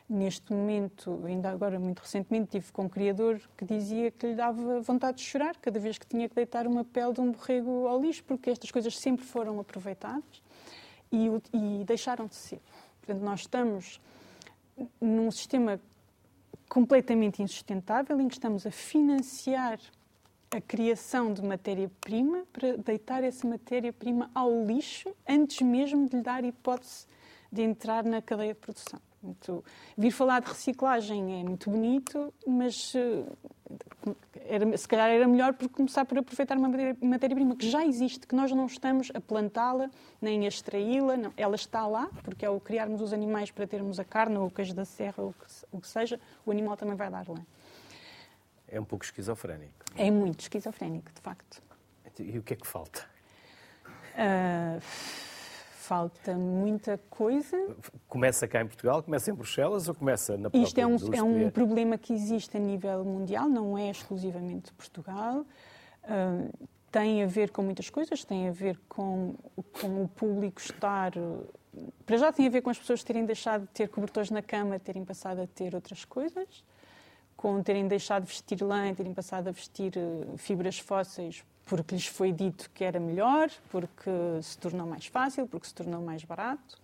[0.07, 4.79] Neste momento, ainda agora muito recentemente, tive com um criador que dizia que lhe dava
[4.81, 7.99] vontade de chorar cada vez que tinha que deitar uma pele de um borrego ao
[7.99, 10.43] lixo, porque estas coisas sempre foram aproveitadas
[11.13, 12.59] e, e deixaram de ser.
[12.99, 14.01] Portanto, nós estamos
[14.99, 15.79] num sistema
[16.67, 19.79] completamente insustentável em que estamos a financiar
[20.49, 26.43] a criação de matéria-prima para deitar essa matéria-prima ao lixo antes mesmo de lhe dar
[26.43, 27.07] hipótese
[27.51, 28.99] de entrar na cadeia de produção.
[29.21, 29.63] Muito,
[29.97, 33.23] vir falar de reciclagem é muito bonito, mas eh,
[34.53, 36.69] era, se calhar era melhor por começar por aproveitar uma
[37.01, 39.89] matéria-prima que já existe, que nós não estamos a plantá-la
[40.21, 44.37] nem a extraí-la, ela está lá, porque ao criarmos os animais para termos a carne
[44.37, 47.09] ou o queijo da serra ou o que, o que seja, o animal também vai
[47.09, 47.43] dar lã
[48.73, 49.85] é um pouco esquizofrénico.
[49.95, 51.61] É muito esquizofrénico, de facto.
[52.19, 53.05] E o que é que falta?
[54.15, 54.81] Uh,
[55.83, 57.57] falta muita coisa.
[58.07, 61.23] Começa cá em Portugal, começa em Bruxelas ou começa na própria Isto é um, é
[61.23, 65.45] um problema que existe a nível mundial, não é exclusivamente de Portugal.
[66.03, 69.35] Uh, tem a ver com muitas coisas, tem a ver com,
[69.81, 71.11] com o público estar.
[72.05, 74.79] Para já tem a ver com as pessoas terem deixado de ter cobertores na cama,
[74.79, 76.63] terem passado a ter outras coisas
[77.35, 82.07] com terem deixado de vestir lã, terem passado a vestir eh, fibras fósseis porque lhes
[82.07, 86.77] foi dito que era melhor, porque se tornou mais fácil, porque se tornou mais barato.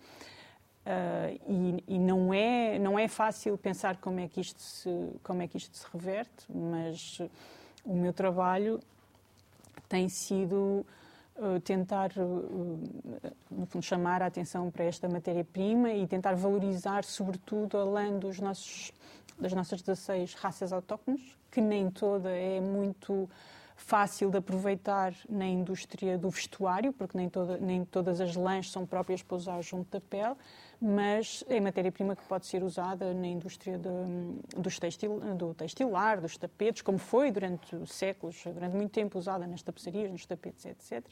[0.80, 4.88] Uh, e, e, não é não é fácil pensar como é que isto se
[5.22, 7.20] como é que isto se reverte, mas
[7.84, 8.80] o meu trabalho
[9.90, 10.86] tem sido
[11.36, 17.76] uh, tentar uh, no fundo chamar a atenção para esta matéria-prima e tentar valorizar sobretudo
[17.76, 18.90] a lã dos nossos
[19.38, 23.28] das nossas 16 raças autóctones, que nem toda é muito
[23.80, 28.84] fácil de aproveitar na indústria do vestuário, porque nem, toda, nem todas as lãs são
[28.84, 30.36] próprias para usar junto da pele,
[30.80, 36.36] mas é matéria-prima que pode ser usada na indústria de, dos textil, do textilar, dos
[36.36, 41.04] tapetes, como foi durante séculos, durante muito tempo usada nas tapeçarias, nos tapetes, etc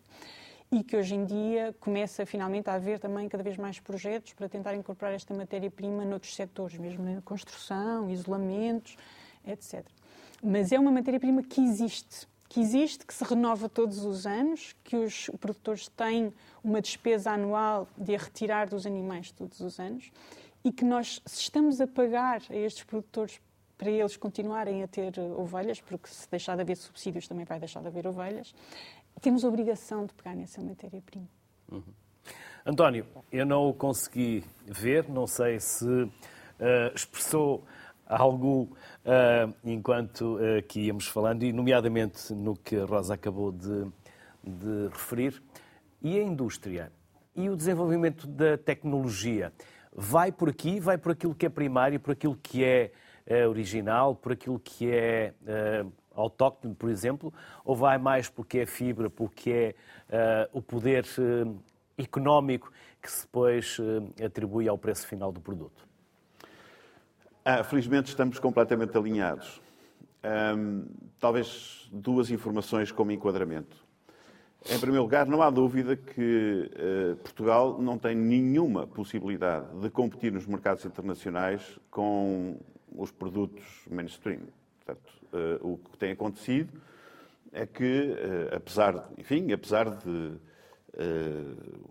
[0.71, 4.51] e que hoje em dia começa finalmente a haver também cada vez mais projetos para
[4.51, 8.95] tentar incorporar esta matéria-prima noutros setores, mesmo na construção, isolamentos,
[9.47, 9.83] etc.
[10.43, 14.97] Mas é uma matéria-prima que existe, que existe, que se renova todos os anos, que
[14.97, 16.33] os produtores têm
[16.65, 20.11] uma despesa anual de a retirar dos animais todos os anos
[20.65, 23.41] e que nós, se estamos a pagar a estes produtores
[23.77, 27.81] para eles continuarem a ter ovelhas, porque se deixar de haver subsídios também vai deixar
[27.81, 28.55] de haver ovelhas,
[29.21, 31.29] temos a obrigação de pegar nessa matéria-prima.
[31.71, 31.83] Uhum.
[32.67, 36.11] António, eu não o consegui ver, não sei se uh,
[36.95, 37.65] expressou
[38.09, 38.63] algo
[39.05, 43.87] uh, enquanto uh, que íamos falando, e nomeadamente no que a Rosa acabou de,
[44.43, 45.43] de referir.
[46.03, 46.91] E a indústria?
[47.37, 49.53] E o desenvolvimento da tecnologia?
[49.93, 52.93] Vai por aqui, vai por aquilo que é primário, por aquilo que é
[53.47, 55.35] original, por aquilo que é
[56.21, 57.33] autóctone, por exemplo,
[57.65, 59.75] ou vai mais porque é fibra, porque
[60.11, 61.59] é uh, o poder uh,
[61.97, 65.88] económico que se depois uh, atribui ao preço final do produto?
[67.45, 69.61] Ah, felizmente estamos completamente alinhados.
[70.25, 70.85] Um,
[71.19, 73.87] talvez duas informações como enquadramento.
[74.69, 80.33] Em primeiro lugar, não há dúvida que uh, Portugal não tem nenhuma possibilidade de competir
[80.33, 82.59] nos mercados internacionais com
[82.95, 84.41] os produtos mainstream.
[84.85, 86.73] Portanto, uh, o que tem acontecido
[87.53, 90.37] é que, uh, apesar, enfim, apesar de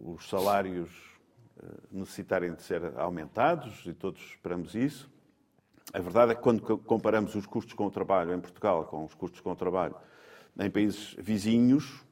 [0.03, 0.89] os salários
[1.89, 5.09] necessitarem de ser aumentados, e todos esperamos isso,
[5.93, 9.13] a verdade é que quando comparamos os custos com o trabalho em Portugal com os
[9.13, 9.95] custos com o trabalho
[10.59, 12.03] em países vizinhos,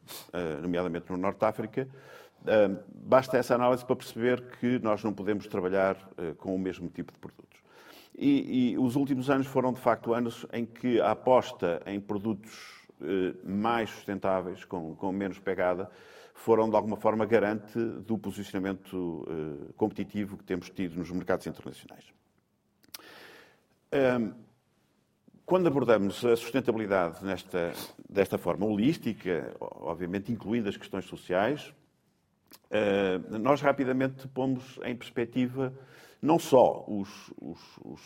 [0.62, 1.88] nomeadamente no Norte de África,
[2.94, 5.98] basta essa análise para perceber que nós não podemos trabalhar
[6.38, 7.60] com o mesmo tipo de produtos.
[8.18, 12.86] E, e, os últimos anos foram, de facto, anos em que a aposta em produtos
[13.02, 15.90] eh, mais sustentáveis, com, com, menos pegada,
[16.34, 22.06] foram, de alguma forma, garante do posicionamento eh, competitivo que temos tido nos mercados internacionais.
[23.96, 24.34] Hum,
[25.46, 27.72] quando abordamos a sustentabilidade nesta,
[28.10, 31.74] desta forma holística, obviamente incluindo as questões sociais,
[32.70, 35.74] hum, nós rapidamente pomos em perspectiva
[36.22, 38.02] não só os, os, os,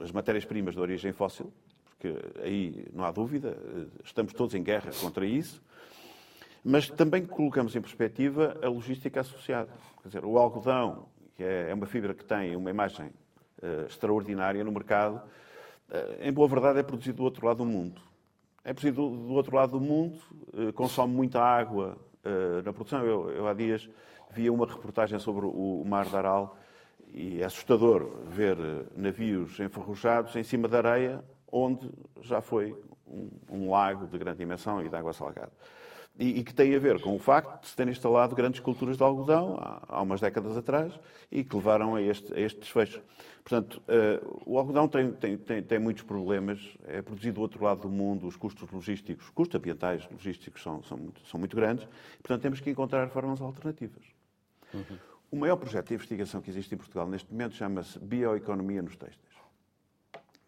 [0.00, 1.52] as matérias-primas de origem fóssil,
[1.84, 3.58] porque aí não há dúvida,
[4.02, 5.62] estamos todos em guerra contra isso,
[6.64, 9.70] mas também colocamos em perspectiva a logística associada.
[10.00, 13.12] Quer dizer, o algodão, que é, é uma fibra que tem uma imagem
[13.86, 18.00] extraordinária no mercado, uh, em boa verdade é produzido do outro lado do mundo.
[18.64, 20.18] É produzido do, outro lado do mundo,
[20.52, 21.96] uh, consome muita água
[22.64, 23.04] na produção.
[23.04, 23.86] Eu, eu, há dias
[24.30, 26.56] via uma reportagem sobre o Mar de Aral
[27.12, 28.56] e é assustador ver
[28.96, 31.22] navios enferrujados em cima da areia,
[31.52, 31.86] onde
[32.22, 32.74] já foi
[33.06, 35.52] um, um lago de grande dimensão e de água salgada
[36.18, 38.96] e, e, que tem a ver com o facto de se terem instalado grandes culturas
[38.96, 40.92] de algodão há, há umas décadas atrás
[41.30, 43.02] e que levaram a este, a este desfecho.
[43.42, 47.82] Portanto, uh, o algodão tem, tem, tem, tem, muitos problemas, é produzido do outro lado
[47.82, 51.86] do mundo, os custos logísticos, custos ambientais logísticos são, são, muito, são muito grandes,
[52.22, 54.04] portanto temos que encontrar formas alternativas.
[54.72, 54.98] Uhum.
[55.32, 59.34] O maior projeto de investigação que existe em Portugal neste momento chama-se Bioeconomia nos Têxteis.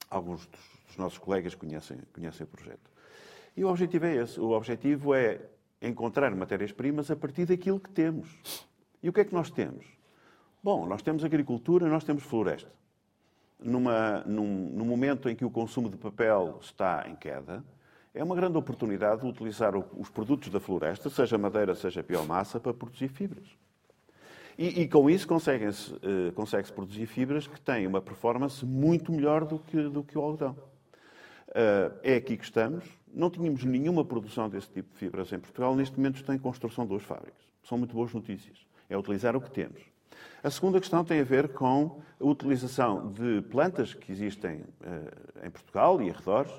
[0.09, 2.89] Alguns dos, dos nossos colegas conhecem, conhecem o projeto.
[3.57, 4.39] E o objetivo é esse.
[4.39, 5.41] O objetivo é
[5.87, 8.29] encontrar matérias-primas a partir daquilo que temos.
[9.03, 9.87] E o que é que nós temos?
[10.63, 12.71] Bom, nós temos agricultura, nós temos floresta.
[13.59, 17.65] Numa, num, num momento em que o consumo de papel está em queda,
[18.13, 22.73] é uma grande oportunidade de utilizar os produtos da floresta, seja madeira, seja biomassa, para
[22.73, 23.47] produzir fibras.
[24.59, 29.45] E, e com isso consegue-se uh, consegue produzir fibras que têm uma performance muito melhor
[29.45, 30.57] do que, do que o algodão.
[31.49, 32.85] Uh, é aqui que estamos.
[33.13, 35.75] Não tínhamos nenhuma produção desse tipo de fibras em Portugal.
[35.75, 37.43] Neste momento está em construção duas fábricas.
[37.63, 38.67] São muito boas notícias.
[38.89, 39.81] É utilizar o que temos.
[40.43, 45.51] A segunda questão tem a ver com a utilização de plantas que existem uh, em
[45.51, 46.53] Portugal e arredores.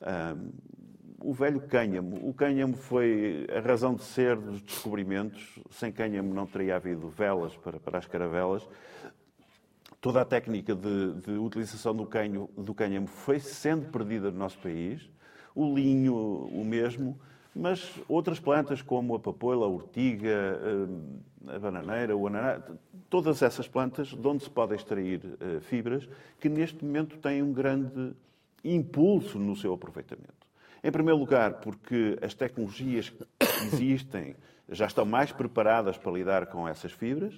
[0.00, 0.52] Uh,
[1.22, 2.16] o velho cânhamo.
[2.26, 5.58] O cânhamo foi a razão de ser dos descobrimentos.
[5.70, 8.66] Sem cânhamo não teria havido velas para, para as caravelas
[10.00, 14.58] toda a técnica de, de utilização do, canho, do cânhamo foi sendo perdida no nosso
[14.58, 15.08] país,
[15.54, 17.18] o linho o mesmo,
[17.54, 22.62] mas outras plantas como a papoila, a ortiga, eh, a bananeira, o ananá,
[23.10, 26.08] todas essas plantas de onde se podem extrair eh, fibras,
[26.38, 28.14] que neste momento têm um grande
[28.64, 30.48] impulso no seu aproveitamento.
[30.82, 33.26] Em primeiro lugar, porque as tecnologias que
[33.66, 34.34] existem
[34.68, 37.34] já estão mais preparadas para lidar com essas fibras,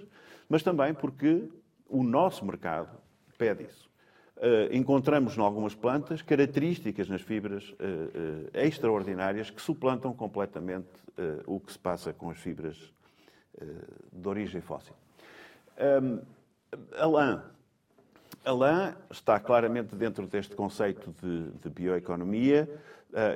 [0.48, 1.48] mas também porque
[1.92, 2.88] o nosso mercado
[3.36, 3.92] pede isso.
[4.38, 10.88] Uh, encontramos em algumas plantas características nas fibras uh, uh, extraordinárias que suplantam completamente
[11.46, 12.90] o que se passa com as fibras
[14.10, 14.94] de origem fóssil.
[15.78, 16.20] Um,
[16.96, 17.44] a lã.
[18.42, 22.66] A lã está claramente dentro deste conceito de, de bioeconomia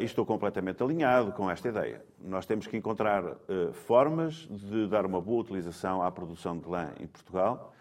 [0.00, 2.02] e estou completamente alinhado com esta ideia.
[2.18, 3.36] Nós temos que encontrar
[3.74, 7.75] formas de dar uma boa utilização à produção de lã em Portugal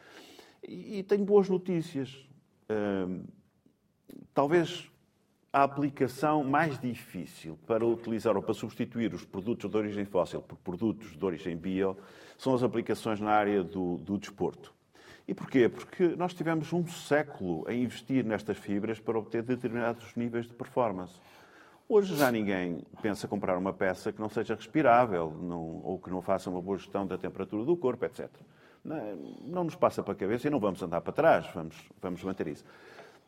[0.67, 2.28] e, tenho boas notícias.
[4.34, 4.89] talvez
[5.56, 10.58] a aplicação mais difícil para utilizar ou para substituir os produtos de origem fóssil por
[10.58, 11.97] produtos de origem bio
[12.38, 14.73] são as aplicações na área do, do desporto.
[15.25, 15.69] E porquê?
[15.69, 21.13] Porque nós tivemos um século a investir nestas fibras para obter determinados níveis de performance.
[21.88, 26.21] Hoje já ninguém pensa comprar uma peça que não seja respirável não, ou que não
[26.21, 28.30] faça uma boa gestão da temperatura do corpo, etc
[28.86, 32.24] não, não nos passa para a cabeça e não vamos andar para trás, vamos, vamos
[32.24, 32.63] manter isso.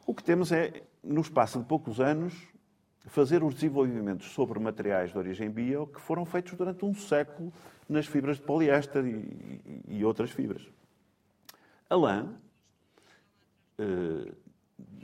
[0.05, 2.33] O que temos é, no espaço de poucos anos,
[3.07, 7.51] fazer os desenvolvimentos sobre materiais de origem bio que foram feitos durante um século
[7.89, 10.61] nas fibras de poliéster e, e, e outras fibras.
[11.89, 12.27] A lã,
[13.79, 14.31] eh,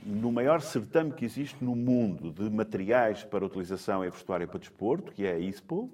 [0.04, 5.12] no maior certame que existe no mundo de materiais para utilização em vestuário para desporto,
[5.12, 5.90] que é a ISPO,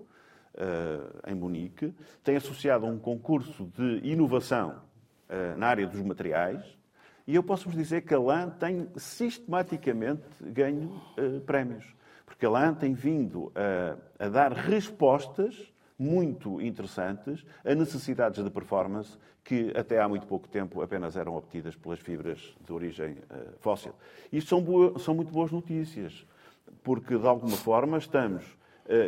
[1.27, 4.83] em Munique, tem associado a um concurso de inovação
[5.29, 6.79] uh, na área dos materiais
[7.27, 11.85] e eu posso vos dizer que a LAN tem sistematicamente ganho uh, prémios.
[12.27, 19.19] Porque a LAN tem vindo a, a dar respostas muito interessantes a necessidades de performance
[19.45, 23.17] que até há muito pouco tempo apenas eram obtidas pelas fibras de origem
[23.59, 23.93] fóssil.
[24.33, 26.25] Isto são, boa, são muito boas notícias,
[26.83, 28.60] porque de alguma forma estamos eh,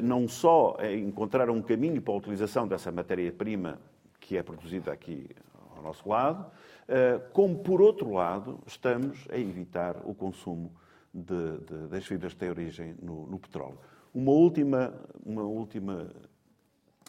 [0.02, 3.78] não só encontrar um caminho para a utilização dessa matéria-prima
[4.20, 5.28] que é produzida aqui
[5.76, 6.46] ao nosso lado,
[6.88, 10.72] eh, como, por outro lado, estamos a evitar o consumo
[11.12, 13.78] de, de, das fibras que têm origem no, no, petróleo.
[14.12, 16.08] Uma última, uma última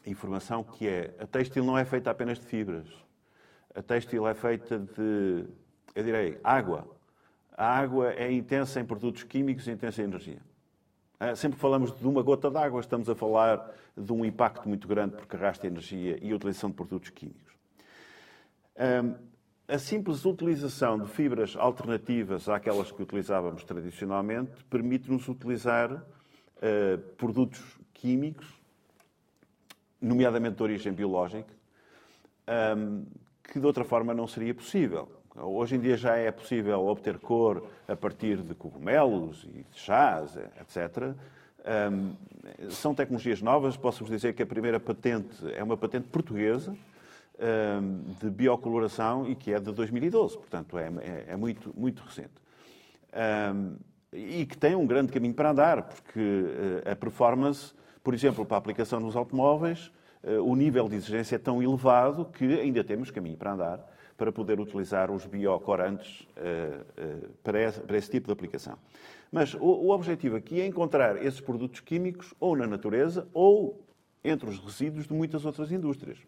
[0.06, 2.88] informação que é, a têxtil não é feita apenas de fibras.
[3.74, 5.46] A têxtil é feita de,
[5.96, 6.88] eu direi, água,
[7.56, 10.42] A água é intensa em produtos químicos e intensa em energia.
[11.26, 14.86] Ah, sempre falamos de uma gota de água, estamos a falar de um impacto muito
[14.86, 17.54] grande porque arrasta energia e utilização de produtos químicos.
[19.66, 28.46] A simples utilização de fibras alternativas àquelas que utilizávamos tradicionalmente permite-nos utilizar uh, produtos químicos,
[30.02, 31.54] nomeadamente de origem biológica,
[33.44, 35.10] que de outra forma não seria possível.
[35.36, 40.38] Hoje em dia já é possível obter cor a partir de cogumelos e de chás,
[40.62, 41.16] etc.
[41.92, 42.14] Um,
[42.70, 43.76] são tecnologias novas.
[43.76, 46.76] Posso-vos dizer que a primeira patente é uma patente portuguesa
[47.40, 50.38] um, de biocoloração e que é de 2012.
[50.38, 52.34] Portanto, é, é, é muito, muito recente.
[53.56, 53.76] Um,
[54.12, 58.58] e que tem um grande caminho para andar, porque uh, a performance, por exemplo, para
[58.58, 59.92] a aplicação nos automóveis,
[60.24, 63.93] uh, o nível de exigência é tão elevado que ainda temos caminho para andar
[64.24, 68.78] para poder utilizar os biocorantes uh, uh, para, esse, tipo de aplicação.
[69.30, 73.84] Mas o, o, objetivo aqui é encontrar esses produtos químicos ou na natureza ou
[74.24, 76.20] entre os resíduos de muitas outras indústrias.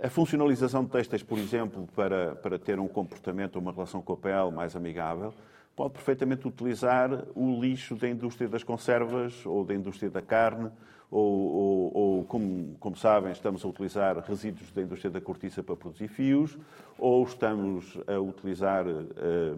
[0.00, 4.16] A funcionalização de têxteis, por exemplo, para, para ter um comportamento, uma relação com a
[4.16, 5.34] pele mais amigável,
[5.74, 10.70] pode perfeitamente utilizar o lixo da indústria das conservas ou da indústria da carne
[11.10, 15.76] ou, ou, ou como, como, sabem, estamos a utilizar resíduos da indústria da cortiça para
[15.76, 16.58] produzir fios,
[16.98, 19.54] ou estamos a utilizar, eh,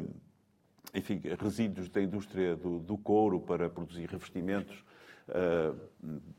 [0.95, 4.85] enfim, resíduos da indústria do, do couro para produzir revestimentos
[5.29, 5.73] eh,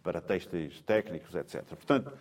[0.04, 1.64] para têxteis técnicos, etc.
[1.64, 2.12] Portanto,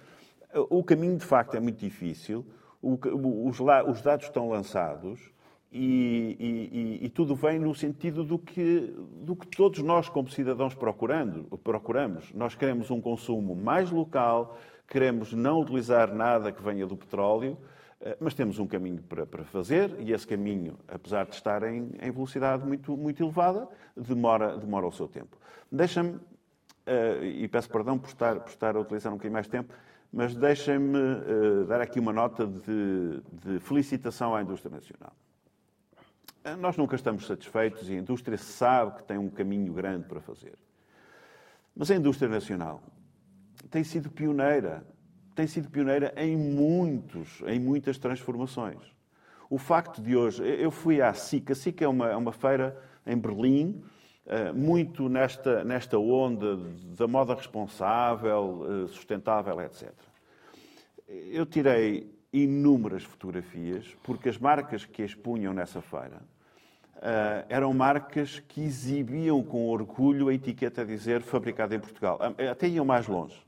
[0.70, 2.44] o caminho de facto é muito difícil,
[2.82, 5.30] os dados estão lançados
[5.70, 10.74] e, e, e, tudo vem no sentido do que, do que todos nós, como cidadãos,
[10.74, 12.32] procurando, procuramos.
[12.32, 17.58] Nós queremos um consumo mais local, queremos não utilizar nada que venha do petróleo,
[18.00, 21.90] eh, mas temos um caminho para, para fazer e esse caminho, apesar de estar em,
[22.00, 25.36] em velocidade muito, muito elevada, demora, demora o seu tempo.
[25.70, 29.74] Deixa-me, uh, e peço perdão por estar, por estar a utilizar um bocadinho mais tempo,
[30.10, 35.12] mas deixem-me uh, dar aqui uma nota de, de felicitação à indústria nacional.
[36.48, 40.20] Eh, nós nunca estamos satisfeitos e a indústria sabe que tem um caminho grande para
[40.20, 40.54] fazer.
[41.76, 42.82] Mas a indústria nacional
[43.70, 44.86] tem sido pioneira,
[45.34, 48.78] tem sido pioneira em muitos, em muitas transformações.
[49.50, 52.80] O facto de hoje, eu fui à SIC, a SIC é uma, é uma feira
[53.06, 53.82] em Berlim,
[54.26, 56.56] eh, muito nesta, nesta onda
[56.96, 59.92] da moda responsável, eh, sustentável, etc.
[61.08, 66.20] Eu tirei inúmeras fotografias, porque as marcas que expunham nessa feira
[66.98, 72.18] uh, eram marcas que exibiam com orgulho a etiqueta a dizer fabricado em Portugal.
[72.20, 73.40] Ah, até iam mais longe.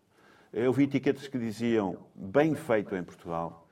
[0.52, 3.66] Eu vi etiquetas que diziam bem feito em Portugal,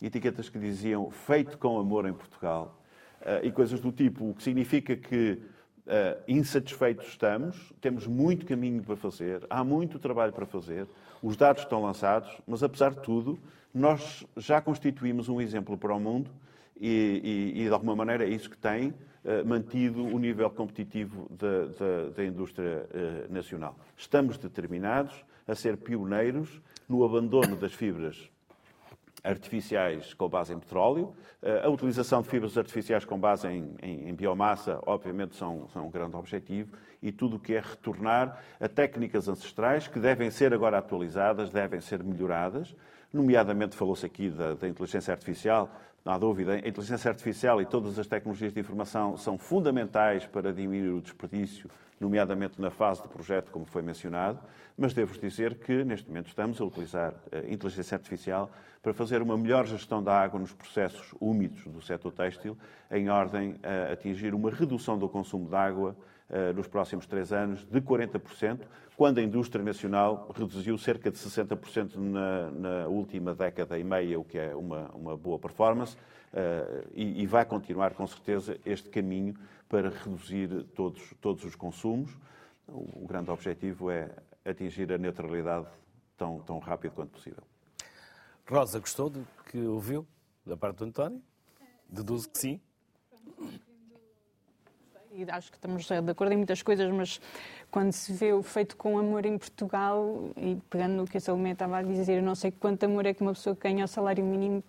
[0.00, 2.78] etiquetas que diziam feito com amor em Portugal,
[3.20, 5.40] uh, e coisas do tipo, o que significa que
[5.84, 10.86] Uh, insatisfeitos estamos, temos muito caminho para fazer, há muito trabalho para fazer,
[11.20, 13.36] os dados estão lançados, mas apesar de tudo,
[13.74, 16.30] nós já constituímos um exemplo para o mundo
[16.80, 18.94] e, e, e de alguma maneira é isso que tem
[19.46, 23.76] mantido o nível competitivo da, da, da indústria uh, nacional.
[23.96, 28.30] Estamos determinados a ser pioneiros no abandono das fibras
[29.22, 31.14] artificiais com base em petróleo.
[31.40, 35.86] Eh, a utilização de fibras artificiais com base em, em, em biomassa, obviamente, são, são,
[35.86, 36.76] um grande objetivo.
[37.00, 41.80] E tudo o que é retornar a técnicas ancestrais que devem ser agora atualizadas, devem
[41.80, 42.74] ser melhoradas.
[43.12, 45.70] Nomeadamente, falou-se aqui da, da inteligência artificial.
[46.04, 50.52] Não há dúvida, a inteligência artificial e todas as tecnologias de informação são fundamentais para
[50.52, 54.40] diminuir o desperdício, nomeadamente na fase de projeto, como foi mencionado,
[54.76, 58.50] mas devo dizer que neste momento estamos a utilizar a inteligência artificial
[58.82, 62.58] para fazer uma melhor gestão da água nos processos úmidos do setor têxtil,
[62.90, 66.11] em ordem a atingir uma redução do consumo de água eh,
[66.54, 68.60] nos próximos três anos de 40%,
[68.96, 74.24] quando a indústria nacional reduziu cerca de 60% na, na, última década e meia, o
[74.24, 79.34] que é uma, uma boa performance, uh, e, e, vai continuar com certeza este caminho
[79.68, 82.16] para reduzir todos, todos os consumos.
[82.68, 84.10] O, o grande objetivo é
[84.44, 85.66] atingir a neutralidade
[86.16, 87.42] tão, tão rápido quanto possível.
[88.46, 90.06] Rosa, gostou do que ouviu
[90.44, 91.22] da parte do António?
[91.88, 92.60] Deduzo que sim.
[95.14, 97.20] E acho que estamos de acordo em muitas coisas, mas
[97.70, 101.52] quando se vê o feito com amor em Portugal, e pegando no que a Salomé
[101.52, 103.88] estava a dizer, eu não sei quanto amor é que uma pessoa que ganha o
[103.88, 104.64] salário mínimo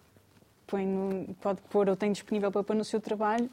[0.74, 3.50] no, pode pôr ou tem disponível para pôr no seu trabalho,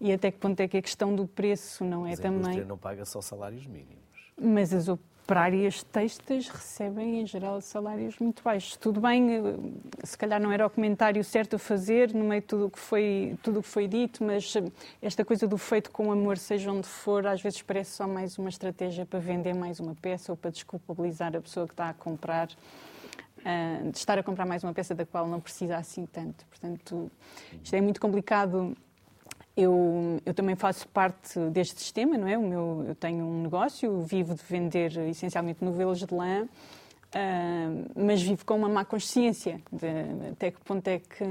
[0.00, 2.36] e até que ponto é que a questão do preço não é mas também.
[2.36, 4.32] A indústria não paga só salários mínimos.
[4.40, 4.88] Mas as
[5.32, 8.76] para áreas textas recebem, em geral, salários muito baixos.
[8.76, 9.40] Tudo bem, eh,
[10.04, 12.78] se calhar não era o comentário certo a fazer no meio de tudo o que
[12.78, 14.62] foi, tudo o que foi dito, mas eh,
[15.00, 18.50] esta coisa do feito com amor, seja onde for, às vezes parece só mais uma
[18.50, 22.50] estratégia para vender mais uma peça ou para desculpabilizar a pessoa que está a comprar,
[22.50, 26.44] uh, de estar a comprar mais uma peça da qual não precisa assim tanto.
[26.44, 27.10] Portanto,
[27.64, 28.76] isto é muito complicado
[29.56, 32.38] eu, eu, também faço parte deste sistema, não é?
[32.38, 38.22] O meu, eu tenho um negócio, vivo de vender essencialmente novelas de lã, uh, mas
[38.22, 39.86] vivo com uma má consciência de
[40.30, 41.24] até que ponto é que.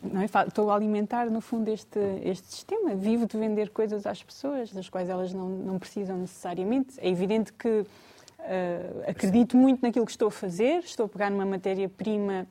[0.00, 0.24] Não é?
[0.46, 2.94] Estou a alimentar, no fundo, este, este sistema.
[2.94, 6.94] Vivo de vender coisas às pessoas, das quais elas não, não precisam necessariamente.
[6.98, 7.84] É evidente que uh,
[9.06, 12.46] acredito muito naquilo que estou a fazer, estou a pegar numa matéria-prima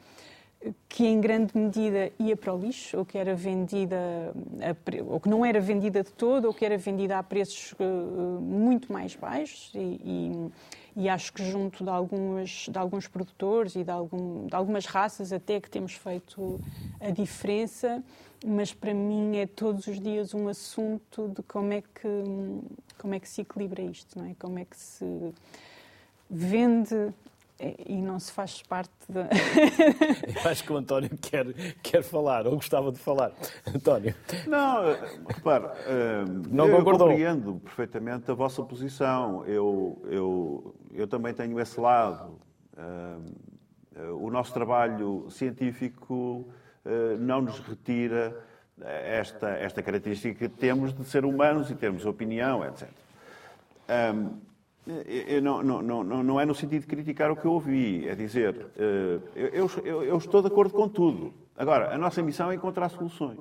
[0.87, 3.97] que em grande medida ia para o lixo, ou que era vendida,
[4.61, 8.41] a, ou que não era vendida de todo, ou que era vendida a preços uh,
[8.41, 10.51] muito mais baixos, e, e,
[11.03, 15.31] e, acho que junto de alguns, de alguns produtores e de, algum, de algumas raças
[15.31, 16.59] até que temos feito
[16.99, 18.03] a diferença,
[18.45, 22.07] mas para mim é todos os dias um assunto de como é que,
[22.97, 24.35] como é que se equilibra isto, não é?
[24.39, 25.33] Como é que se
[26.29, 27.13] vende
[27.59, 29.21] e não se faz parte da.
[30.43, 31.45] Eu acho que o António quer,
[31.81, 33.31] quer falar, ou gostava de falar.
[33.73, 34.13] António.
[34.45, 34.83] Não,
[35.27, 35.67] repare,
[36.49, 37.07] não eu concordou.
[37.07, 39.45] compreendo perfeitamente a vossa posição.
[39.45, 42.39] Eu, eu, eu também tenho esse lado.
[44.19, 46.47] O nosso trabalho científico
[46.87, 48.33] eh, não nos retira
[48.81, 52.87] esta, esta característica que temos de ser humanos e termos opinião, etc.
[55.41, 58.67] Não, não, não, não, é no sentido de criticar o que eu ouvi, é dizer,
[58.77, 61.33] eh, eu, eu, eu, estou de acordo com tudo.
[61.57, 63.39] Agora, a nossa missão é encontrar soluções.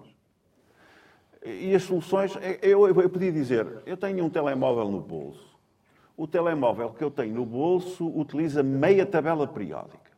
[1.45, 5.57] E as soluções, é, eu, eu podia dizer, eu tenho um telemóvel no bolso.
[6.17, 10.11] O telemóvel que eu tenho no bolso utiliza meia tabela periódica.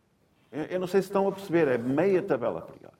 [0.70, 2.96] Eu não sei se estão a perceber, é meia tabela periódica.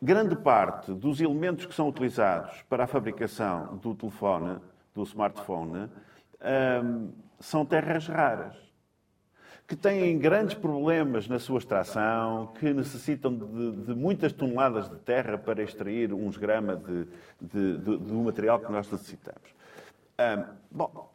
[0.00, 4.58] Grande parte dos elementos que são utilizados para a fabricação do telefone,
[4.94, 5.90] do smartphone,
[7.40, 8.56] são terras raras,
[9.66, 15.38] que têm grandes problemas na sua extração, que necessitam de, de muitas toneladas de terra
[15.38, 17.06] para extrair uns gramas de,
[17.40, 19.54] de, do material que nós necessitamos.
[20.70, 21.12] Bom,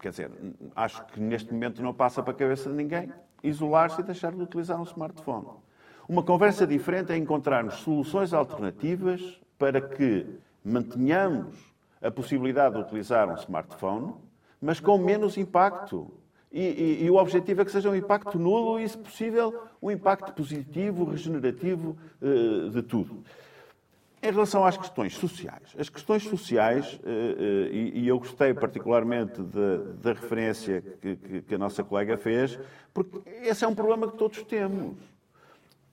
[0.00, 0.30] quer dizer,
[0.74, 3.12] acho que neste momento não passa para a cabeça de ninguém
[3.42, 5.46] isolar-se e deixar de utilizar um smartphone.
[6.08, 10.26] Uma conversa diferente é encontrarmos soluções alternativas para que
[10.64, 11.56] mantenhamos
[12.00, 14.14] a possibilidade de utilizar um smartphone,
[14.62, 16.08] mas com menos impacto.
[16.52, 19.90] E, e, e, o objetivo é que seja um impacto nulo e, se possível, um
[19.90, 23.24] impacto positivo, regenerativo uh, de tudo.
[24.22, 29.40] Em relação às questões sociais, as questões sociais, uh, uh, e, e, eu gostei particularmente
[29.42, 32.58] da referência que, que, que a nossa colega fez,
[32.92, 34.96] porque esse é um problema que todos temos.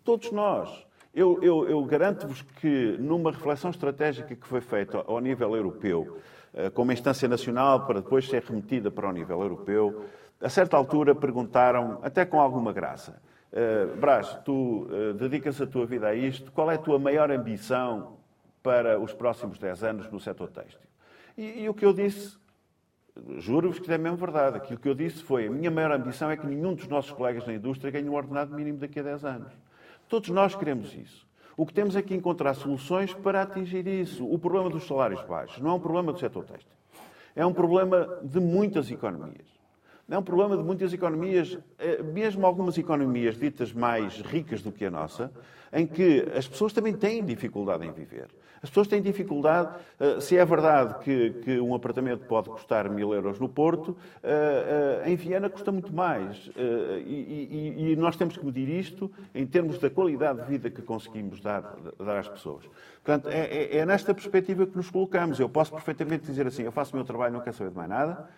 [0.03, 0.85] Todos nós.
[1.13, 6.38] Eu, eu, eu garanto-vos que, numa reflexão estratégica que foi feita ao nível europeu, eh,
[6.73, 10.05] com uma instância nacional para depois ser remetida para o nível europeu.
[10.41, 13.21] A certa altura perguntaram, até com alguma graça,
[13.51, 17.29] uh, Brás, tu uh, dedicas a tua vida a isto, qual é a tua maior
[17.29, 18.17] ambição
[18.63, 20.89] para os próximos 10 anos no setor têxtil?
[21.37, 22.37] E, e o que eu disse,
[23.37, 26.37] juro-vos que é mesmo verdade, aquilo que eu disse foi, a minha maior ambição é
[26.37, 29.51] que nenhum dos nossos colegas na indústria ganhe um ordenado mínimo daqui a 10 anos.
[30.07, 31.27] Todos nós queremos isso.
[31.59, 34.25] O que temos é que encontrar soluções para atingir isso.
[34.25, 36.71] O problema dos salários baixos não é um problema do setor têxtil.
[37.35, 39.45] É um problema de muitas economias.
[40.09, 44.85] É um problema de muitas economias, eh, mesmo algumas economias ditas mais ricas do que
[44.85, 45.33] a nossa,
[45.73, 48.29] em que as pessoas também têm dificuldade em viver.
[48.61, 53.13] As pessoas têm dificuldade, eh, se é verdade que, que um apartamento pode custar mil
[53.13, 56.49] euros no Porto, eh, em Viena custa muito mais.
[56.55, 60.81] E, e, e, nós temos que medir isto em termos da qualidade de vida que
[60.81, 62.65] conseguimos dar, dar às pessoas.
[63.03, 65.39] Portanto, é, é, é nesta perspectiva que nos colocamos.
[65.39, 67.89] Eu posso perfeitamente dizer assim, eu faço o meu trabalho, não quero saber de mais
[67.89, 68.29] nada,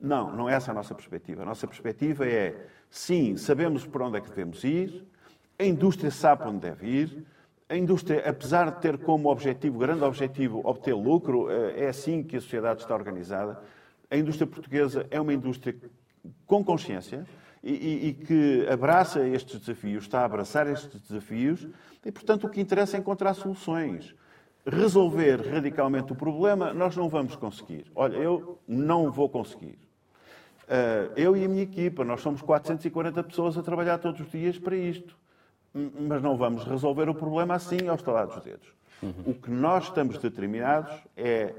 [0.00, 1.42] não, não é essa a nossa perspectiva.
[1.42, 5.06] A nossa perspectiva é, sim, sabemos para onde é que devemos ir,
[5.58, 7.26] a indústria sabe onde deve ir,
[7.70, 12.36] a indústria, apesar de ter como objetivo, grande objetivo, obter lucro, eh, é assim que
[12.36, 13.62] a sociedade está organizada.
[14.10, 15.76] A indústria portuguesa é uma indústria
[16.46, 17.24] com consciência
[17.62, 21.68] e, e, e que abraça estes desafios, está a abraçar estes desafios
[22.04, 24.14] e, portanto, o que interessa é encontrar soluções
[24.66, 27.86] resolver radicalmente o problema, nós não vamos conseguir.
[27.94, 29.78] Olha, eu não vou conseguir.
[30.68, 34.58] Eh, eu e a minha equipa, nós somos 440 pessoas a trabalhar todos os dias
[34.58, 35.16] para isto.
[35.74, 38.80] Mas não vamos resolver o problema assim aos talados dos dedos.
[39.24, 41.54] O que nós estamos determinados é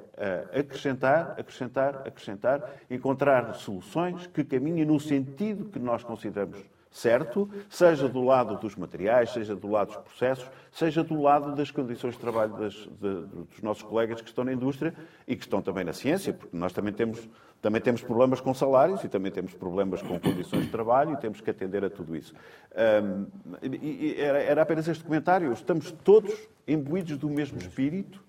[0.54, 6.60] acrescentar, acrescentar, acrescentar, encontrar soluções que caminhem no sentido que nós consideramos
[6.92, 11.72] certo, seja do lado dos materiais, seja do lado dos processos, seja do lado das
[11.72, 14.94] condições de trabalho das, de, dos nossos colegas que estão na indústria
[15.26, 17.30] e que estão também na ciência, porque nós também temos,
[17.62, 21.40] também temos problemas com salários e também temos problemas com condições de trabalho e temos
[21.40, 22.34] que atender a tudo isso.
[22.76, 23.26] Um,
[23.64, 25.54] e, era, era apenas este comentário.
[25.54, 26.34] Estamos todos
[26.68, 28.22] imbuídos do mesmo espírito.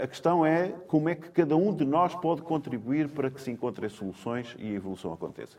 [0.00, 3.50] A questão é como é que cada um de nós pode contribuir para que se
[3.50, 5.56] encontrem soluções e a evolução aconteça.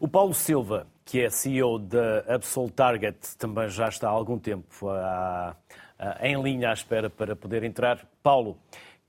[0.00, 4.88] O Paulo Silva, que é CEO da Absol Target, também já está há algum tempo
[4.88, 5.56] a,
[5.98, 8.08] a, em linha à espera para poder entrar.
[8.22, 8.56] Paulo,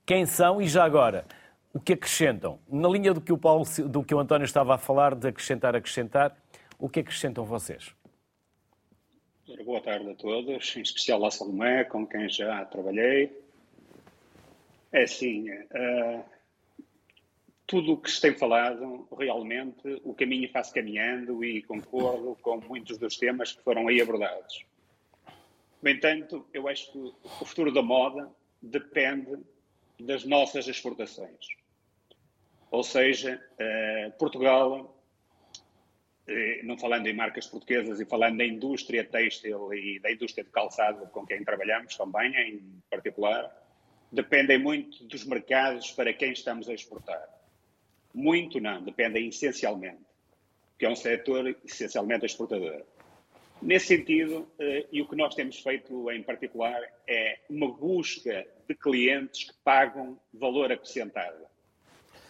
[0.04, 1.24] quem são e já agora,
[1.72, 2.58] o que acrescentam?
[2.68, 5.76] Na linha do que o, Paulo, do que o António estava a falar, de acrescentar,
[5.76, 6.36] acrescentar,
[6.76, 7.94] o que acrescentam vocês?
[9.64, 13.30] Boa tarde a todos, em especial à Salomé, com quem já trabalhei.
[14.90, 16.24] É assim, uh,
[17.70, 22.98] tudo o que se tem falado, realmente, o caminho faz caminhando e concordo com muitos
[22.98, 24.66] dos temas que foram aí abordados.
[25.80, 28.28] No entanto, eu acho que o futuro da moda
[28.60, 29.38] depende
[30.00, 31.46] das nossas exportações.
[32.72, 35.00] Ou seja, eh, Portugal,
[36.26, 40.50] eh, não falando em marcas portuguesas e falando da indústria têxtil e da indústria de
[40.50, 43.48] calçado com quem trabalhamos também, em particular,
[44.10, 47.39] dependem muito dos mercados para quem estamos a exportar.
[48.12, 50.00] Muito não, dependem essencialmente,
[50.78, 52.82] que é um setor essencialmente exportador.
[53.62, 58.74] Nesse sentido, eh, e o que nós temos feito em particular é uma busca de
[58.74, 61.44] clientes que pagam valor acrescentado.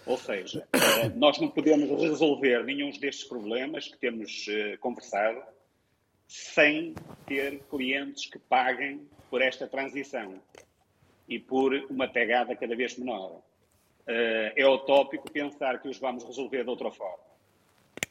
[0.05, 5.41] Ou seja, eh, nós não podemos resolver nenhum destes problemas que temos eh, conversado
[6.27, 6.95] sem
[7.27, 10.41] ter clientes que paguem por esta transição
[11.29, 13.41] e por uma pegada cada vez menor.
[14.13, 17.23] Eh, é utópico pensar que os vamos resolver de outra forma.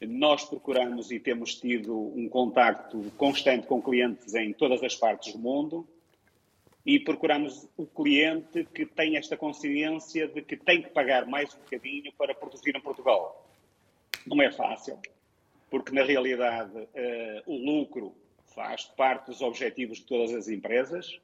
[0.00, 5.38] Nós procuramos e temos tido um contacto constante com clientes em todas as partes do
[5.38, 5.86] mundo
[6.86, 11.58] e procuramos o cliente que tem esta consciência de que tem que pagar mais um
[11.58, 13.46] bocadinho para produzir em Portugal.
[14.26, 14.98] Não é fácil,
[15.70, 18.14] porque na realidade uh, o lucro
[18.54, 21.20] faz parte dos objetivos de todas as empresas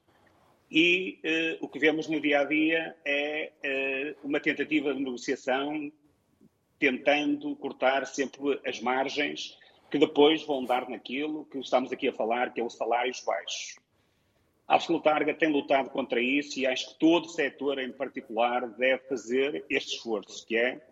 [0.78, 5.90] e uh, o que vemos no dia a dia é uh, uma tentativa de negociação
[6.78, 9.56] tentando cortar sempre as margens
[9.90, 13.76] que depois vão dar naquilo que estamos aqui a falar, que é os salários baixos.
[14.68, 19.02] A Absolutarga tem lutado contra isso e acho que todo o setor em particular deve
[19.04, 20.86] fazer este esforço, que é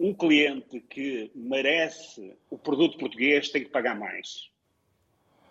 [0.00, 4.50] um cliente que merece o produto português tem que pagar mais.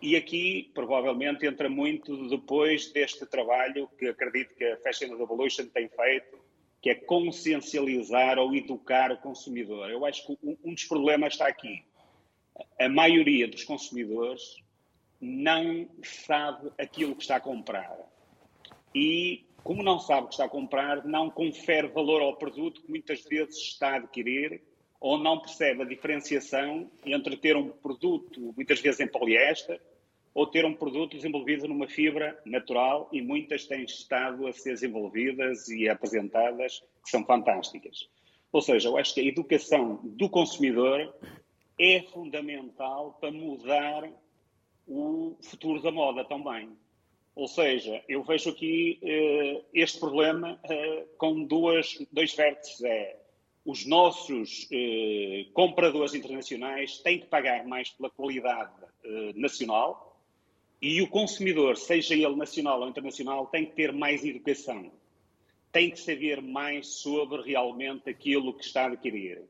[0.02, 5.88] E aqui, provavelmente, entra muito depois deste trabalho que acredito que a Fashion Revolution tem
[5.89, 6.39] feito,
[6.82, 9.91] que é consciencializar ou educar o consumidor.
[9.91, 11.84] Eu acho que um dos problemas está aqui.
[12.80, 14.41] A maioria dos consumidores
[15.20, 17.95] não sabe aquilo que está a comprar.
[18.95, 22.89] E, como não sabe o que está a comprar, não confere valor ao produto que
[22.89, 24.64] muitas vezes está a adquirir
[24.99, 29.80] ou não percebe a diferenciação entre ter um produto, muitas vezes em poliéster,
[30.34, 35.67] ou ter um produto desenvolvido numa fibra natural e muitas têm estado a ser desenvolvidas
[35.69, 38.09] e apresentadas que são fantásticas.
[38.51, 41.13] Ou seja, eu acho que a educação do consumidor
[41.79, 44.09] é fundamental para mudar
[44.88, 46.69] o futuro da moda também.
[47.34, 52.84] Ou seja, eu vejo aqui uh, este problema uh, com duas, dois vértices.
[52.84, 53.17] É,
[53.63, 58.71] os nossos uh, compradores internacionais têm que pagar mais pela qualidade
[59.36, 60.11] nacional,
[60.82, 64.91] e o consumidor, seja ele nacional ou internacional, tem que ter mais educação.
[65.71, 69.43] Tem que saber mais sobre realmente aquilo que está a adquirir.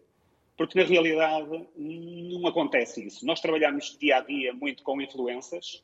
[0.58, 3.26] Porque na realidade não acontece isso.
[3.26, 5.82] Nós trabalhamos dia a dia muito com influências,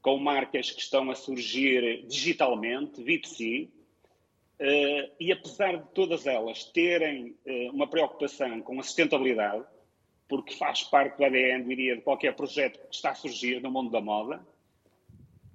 [0.00, 3.68] com marcas que estão a surgir digitalmente, B2C,
[4.58, 9.64] eh, e apesar de todas elas terem eh, uma preocupação com a sustentabilidade,
[10.26, 13.90] porque faz parte do ADN, diria, de qualquer projeto que está a surgir no mundo
[13.90, 14.40] da moda,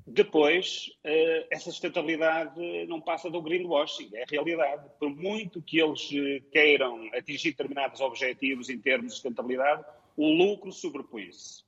[0.07, 4.87] depois, eh, essa sustentabilidade não passa do greenwashing, é a realidade.
[4.99, 9.83] Por muito que eles eh, queiram atingir determinados objetivos em termos de sustentabilidade,
[10.15, 11.63] o lucro sobrepõe-se.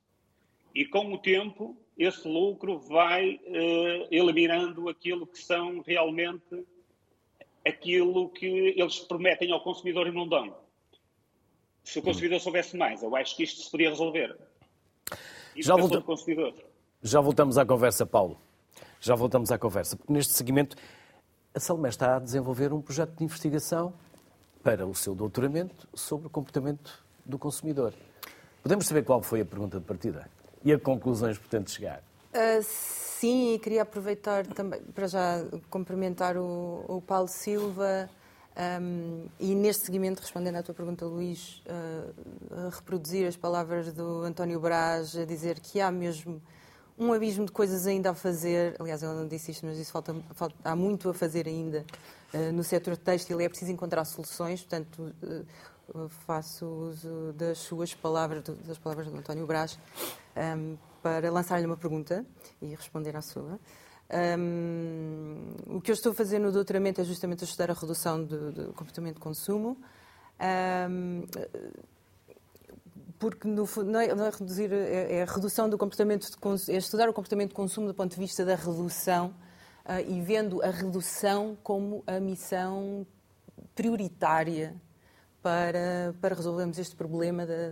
[0.72, 6.64] E com o tempo, esse lucro vai uh, eliminando aquilo que são realmente
[7.66, 10.56] aquilo que eles prometem ao consumidor e não dão.
[11.82, 14.38] Se o consumidor soubesse mais, eu acho que isto se poderia resolver.
[15.56, 16.00] Isso Já voltou.
[16.02, 16.54] consumidor.
[17.02, 18.36] Já voltamos à conversa, Paulo.
[19.00, 20.76] Já voltamos à conversa, porque neste seguimento
[21.54, 23.92] a Salomé está a desenvolver um projeto de investigação
[24.64, 27.94] para o seu doutoramento sobre o comportamento do consumidor.
[28.62, 30.28] Podemos saber qual foi a pergunta de partida
[30.64, 32.02] e a conclusões pretende chegar?
[32.34, 38.10] Uh, sim, e queria aproveitar também para já cumprimentar o, o Paulo Silva
[38.80, 44.58] um, e neste seguimento, respondendo à tua pergunta, Luís, uh, reproduzir as palavras do António
[44.58, 46.42] Braz, a dizer que há mesmo
[46.98, 48.74] um abismo de coisas ainda a fazer.
[48.78, 51.84] Aliás, ele não disse isto, mas disse falta, falta há muito a fazer ainda
[52.34, 54.60] uh, no setor têxtil e é preciso encontrar soluções.
[54.62, 59.78] Portanto, uh, faço uso das suas palavras, das palavras do António Braz,
[60.36, 62.26] um, para lançar-lhe uma pergunta
[62.60, 63.58] e responder à sua.
[64.10, 68.50] Um, o que eu estou a fazer no doutoramento é justamente estudar a redução do,
[68.50, 69.76] do comportamento de consumo.
[70.90, 71.24] Um,
[73.18, 77.08] porque no, não, é, não é reduzir, é, é, redução do comportamento de, é estudar
[77.08, 79.34] o comportamento de consumo do ponto de vista da redução
[79.84, 83.06] uh, e vendo a redução como a missão
[83.74, 84.74] prioritária
[85.42, 87.70] para, para resolvermos este problema da,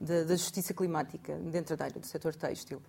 [0.00, 2.82] da, da justiça climática dentro da área do setor têxtil.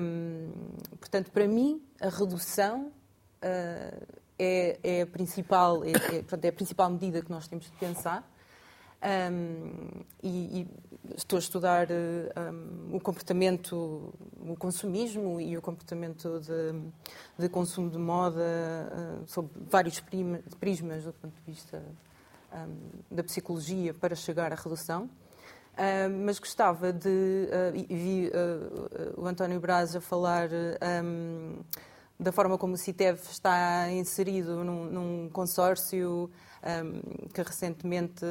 [0.00, 0.52] Um,
[0.98, 2.92] portanto, para mim, a redução
[3.42, 7.66] uh, é, é, a principal, é, é, portanto, é a principal medida que nós temos
[7.66, 8.28] de pensar.
[9.02, 10.68] Um, e, e,
[11.16, 17.98] estou a estudar um, o comportamento, o consumismo e o comportamento de, de consumo de
[17.98, 20.00] moda uh, sob vários
[20.60, 21.82] prismas do ponto de vista
[23.10, 25.08] da psicologia para chegar à redução.
[25.72, 27.08] Uh, mas gostava de.
[27.08, 30.50] Uh, vi uh, o António Braz a falar
[31.02, 31.60] um,
[32.22, 36.30] da forma como o CITEV está inserido num, num consórcio
[36.62, 38.24] um, que recentemente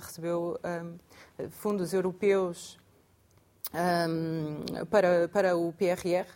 [0.00, 2.78] recebeu um, fundos europeus
[4.90, 6.26] para, para o PRR.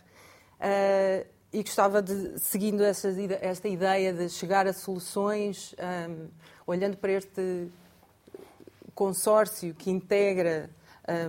[1.51, 3.09] e gostava de, seguindo esta,
[3.41, 5.75] esta ideia de chegar a soluções,
[6.65, 7.69] olhando para este
[8.93, 10.69] consórcio que integra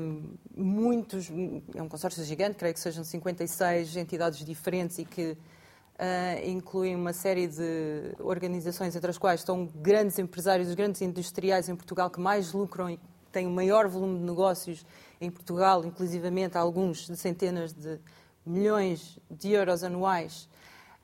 [0.00, 1.30] um, muitos,
[1.74, 7.12] é um consórcio gigante, creio que sejam 56 entidades diferentes e que uh, incluem uma
[7.12, 12.20] série de organizações, entre as quais estão grandes empresários, os grandes industriais em Portugal que
[12.20, 12.98] mais lucram e
[13.30, 14.84] têm o maior volume de negócios
[15.20, 17.98] em Portugal, inclusivamente alguns de centenas de
[18.44, 20.48] milhões de euros anuais.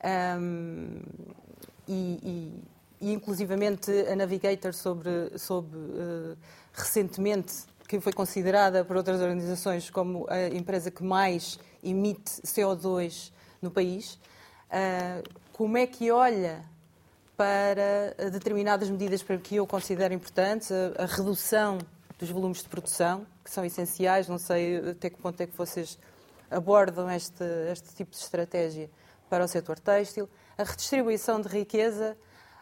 [0.03, 1.01] Um,
[1.87, 2.63] e, e
[3.01, 6.37] e inclusivamente a Navigator sobre, sobre uh,
[6.73, 13.71] recentemente que foi considerada por outras organizações como a empresa que mais emite CO2 no
[13.71, 14.13] país.
[14.69, 16.63] Uh, como é que olha
[17.35, 21.79] para determinadas medidas que eu considero importantes, a, a, redução
[22.19, 25.97] dos volumes de produção, que são essenciais, não sei até que ponto é que vocês
[26.51, 28.87] abordam este, este tipo de estratégia
[29.27, 32.15] para o setor têxtil, a redistribuição de riqueza,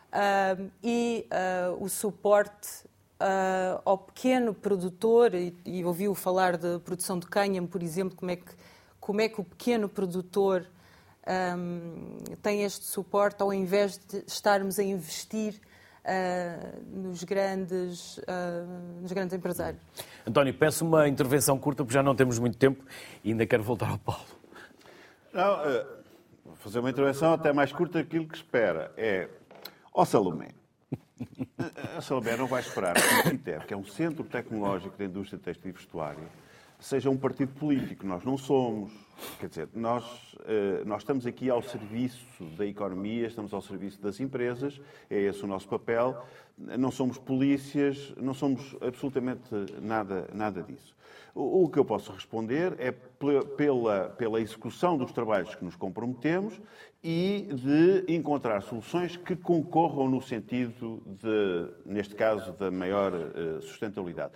[0.08, 2.87] uh, e uh, o suporte
[3.22, 8.32] uh, ao pequeno produtor, e, e ouviu falar de produção de cânhamo, por exemplo, como
[8.32, 8.52] é que,
[9.00, 10.66] como é que o pequeno produtor
[11.58, 15.56] um, tem este suporte ao invés de estarmos a investir
[16.06, 19.82] uh, nos, grandes, uh, nos grandes empresários.
[20.26, 22.84] António, peço uma intervenção curta, porque já não temos muito tempo
[23.24, 24.26] e ainda quero voltar ao Paulo.
[25.34, 25.86] Não, uh,
[26.46, 28.92] vou fazer uma intervenção até mais curta que aquilo que espera.
[28.96, 29.28] É
[29.98, 30.50] Ó oh, Salomé,
[31.98, 35.40] a Salomé não vai esperar que o CITER, que é um centro tecnológico da indústria
[35.40, 36.24] textil e vestuário,
[36.80, 38.06] seja um partido político.
[38.06, 38.92] Nós não somos.
[39.40, 40.04] Quer dizer, nós,
[40.46, 45.44] eh, nós estamos aqui ao serviço da economia, estamos ao serviço das empresas, é esse
[45.44, 46.24] o nosso papel.
[46.56, 49.50] Não somos polícias, não somos absolutamente
[49.82, 50.96] nada, nada disso.
[51.40, 56.60] O que eu posso responder é pela, pela execução dos trabalhos que nos comprometemos
[57.04, 64.34] e de encontrar soluções que concorram no sentido, de, neste caso, da maior eh, sustentabilidade.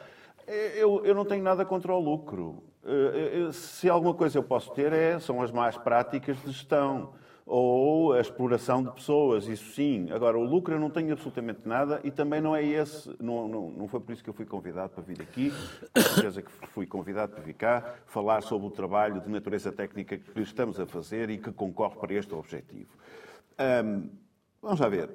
[0.75, 2.61] Eu, eu não tenho nada contra o lucro.
[2.85, 7.13] Eh, eh, se alguma coisa eu posso ter é, são as más práticas de gestão
[7.45, 10.09] ou a exploração de pessoas, isso sim.
[10.11, 13.71] Agora, o lucro eu não tenho absolutamente nada e também não é esse, não, não,
[13.71, 15.51] não foi por isso que eu fui convidado para vir aqui,
[15.93, 20.17] com certeza que fui convidado para vir cá, falar sobre o trabalho de natureza técnica
[20.17, 22.91] que estamos a fazer e que concorre para este objetivo.
[24.61, 25.09] vamos lá ver.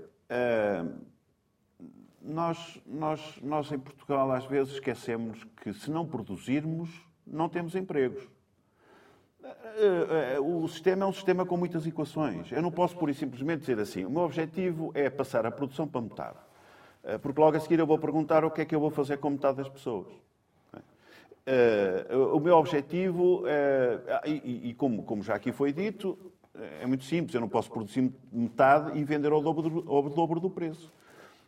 [2.20, 6.90] nós, nós, nós em Portugal às vezes esquecemos que se não produzirmos,
[7.26, 8.35] não temos empregos.
[9.78, 12.50] Eh, eh, o sistema é um sistema com muitas equações.
[12.50, 15.86] Eu não posso pura e simplesmente dizer assim: o meu objetivo é passar a produção
[15.86, 16.38] para metade.
[17.04, 19.18] Eh, porque logo a seguir eu vou perguntar o que é que eu vou fazer
[19.18, 20.08] com metade das pessoas.
[22.34, 26.18] O meu objetivo, uh, e, como, já aqui foi dito,
[26.80, 27.32] é muito simples.
[27.36, 30.92] Eu não posso produzir metade e vender ao dobro do preço.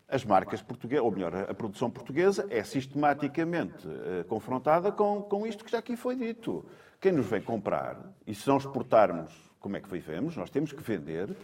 [0.08, 5.62] As marcas portuguesas, ou melhor, a produção portuguesa é sistematicamente uh, confrontada com, com isto
[5.62, 6.64] que já aqui foi dito.
[6.98, 9.30] Quem nos vem comprar, e se não exportarmos,
[9.60, 10.34] como é que vivemos?
[10.34, 11.36] Nós temos que vender.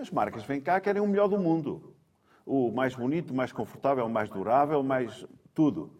[0.00, 1.94] As marcas vêm cá, querem o melhor do mundo.
[2.46, 5.92] O mais bonito, o mais confortável, o mais durável, mais tudo.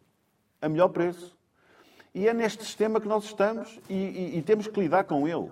[0.63, 1.37] A melhor preço.
[2.15, 5.51] E é neste sistema que nós estamos e, e, e temos que lidar com ele.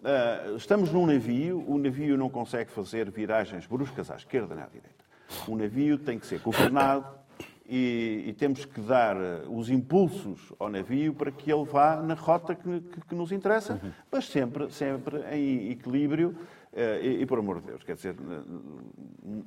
[0.00, 4.68] Uh, estamos num navio, o navio não consegue fazer viragens bruscas à esquerda nem à
[4.68, 5.01] direita.
[5.48, 7.22] O navio tem que ser governado
[7.66, 12.12] e, e, temos que dar eh, os impulsos ao navio para que ele vá na
[12.12, 13.80] rota que, que, que nos interessa,
[14.10, 16.36] mas sempre, sempre em equilíbrio.
[16.72, 18.16] Uh, e, e, por amor de Deus, quer dizer,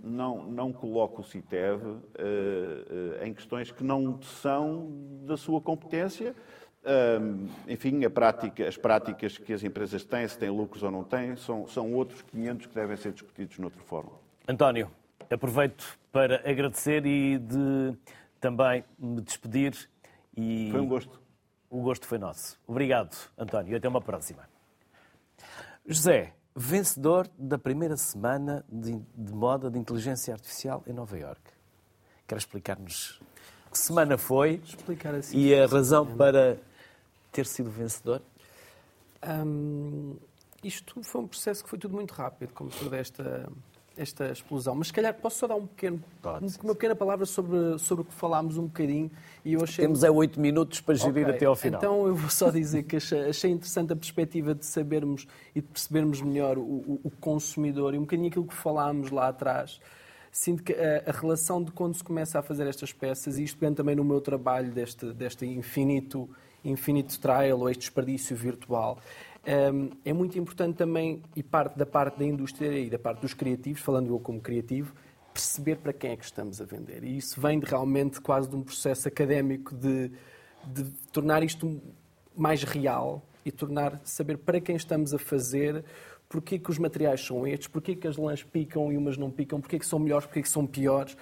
[0.04, 4.92] não, não coloque o CITEV uh, uh, em questões que não são
[5.26, 6.36] da sua competência.
[7.68, 11.68] enfim, prática, as práticas que as empresas têm, se têm lucros ou não têm, são,
[11.68, 14.12] são outros 500 que devem ser discutidos noutro fórum.
[14.48, 14.92] António,
[15.30, 17.98] aproveito para agradecer e de
[18.40, 19.90] também me despedir.
[20.36, 21.22] E foi um gosto.
[21.70, 22.60] O gosto foi nosso.
[22.68, 24.48] Obrigado, António, e até uma próxima.
[25.86, 31.42] José, vencedor da primeira semana de, de moda de inteligência artificial em Nova York.
[32.28, 33.20] Quer explicar-nos
[33.72, 36.58] que semana foi Explicar assim, e a razão para
[37.32, 38.22] ter sido vencedor?
[39.28, 40.16] Hum,
[40.64, 43.52] isto foi um processo que foi tudo muito rápido, como toda esta
[43.98, 44.76] esta explosão.
[44.76, 46.04] Mas se calhar posso só dar um pequeno,
[46.64, 49.10] uma pequena palavra sobre, sobre o que falámos um bocadinho.
[49.44, 49.86] E eu achei...
[49.86, 51.36] Temos é oito minutos para gerir okay.
[51.36, 51.80] até ao final.
[51.80, 55.68] Então eu vou só dizer que achei, achei, interessante a perspectiva de sabermos e de
[55.68, 59.80] percebermos melhor o, o, o consumidor e um bocadinho aquilo que falámos lá atrás.
[60.32, 63.58] Sinto que a, a, relação de quando se começa a fazer estas peças, e isto
[63.58, 66.30] vem também no meu trabalho deste, deste infinito,
[66.64, 69.00] infinito trial ou este desperdício virtual,
[69.46, 73.82] é muito importante também, e parte da parte da indústria e da parte dos criativos,
[73.82, 74.94] falando eu como criativo,
[75.32, 77.04] perceber para quem é que estamos a vender.
[77.04, 80.12] E isso vem de, realmente quase de um processo académico de,
[80.66, 81.82] de tornar isto
[82.36, 85.84] mais real e tornar saber para quem estamos a fazer,
[86.28, 89.62] porque que os materiais são estes, porque que as lãs picam e umas não picam,
[89.62, 91.16] porque que são melhores, porque que são piores.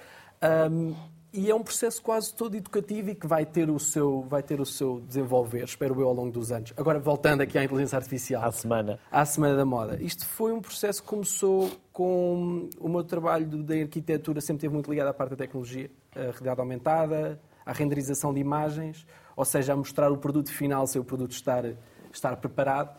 [0.72, 0.96] Um,
[1.34, 4.62] e é um processo quase todo educativo e que vai ter o seu, vai ter
[4.62, 6.72] o seu desenvolver, espero eu, ao longo dos anos.
[6.78, 8.44] Agora, voltando aqui à inteligência artificial.
[8.44, 9.00] À semana.
[9.12, 10.00] À Semana da Moda.
[10.00, 14.92] Isto foi um processo que começou com o meu trabalho da arquitetura, sempre esteve muito
[14.92, 19.04] ligado à parte da tecnologia, a realidade aumentada, à renderização de imagens,
[19.36, 21.66] ou seja, a mostrar o produto final sem o produto estar,
[22.12, 22.96] estar preparado.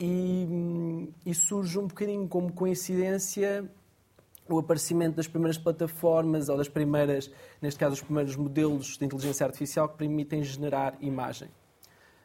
[0.00, 3.70] E, e surge um bocadinho como coincidência
[4.48, 7.30] o aparecimento das primeiras plataformas ou das primeiras,
[7.60, 11.48] neste caso, os primeiros modelos de inteligência artificial que permitem generar imagem.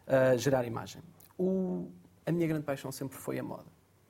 [0.07, 1.01] Uh, gerar imagem.
[1.37, 1.87] O,
[2.25, 3.65] a minha grande paixão sempre foi a moda.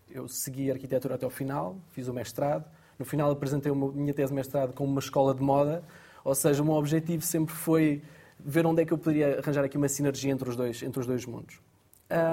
[0.10, 2.66] Eu segui a arquitetura até o final, fiz o mestrado.
[3.00, 5.84] No final apresentei a minha tese de mestrado como uma escola de moda,
[6.24, 8.02] ou seja, o meu objetivo sempre foi
[8.40, 11.08] ver onde é que eu poderia arranjar aqui uma sinergia entre os dois, entre os
[11.08, 11.60] dois mundos.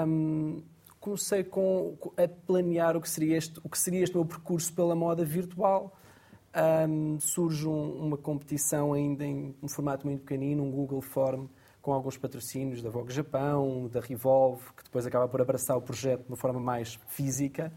[0.07, 0.61] Um,
[0.99, 4.95] comecei com, a planear o que seria este, o que seria este meu percurso pela
[4.95, 5.95] moda virtual.
[6.89, 11.47] Um, surge um, uma competição ainda em um formato muito pequenino, um Google Form,
[11.81, 16.23] com alguns patrocínios da Vogue Japão, da Revolve, que depois acaba por abraçar o projeto
[16.23, 17.71] de uma forma mais física.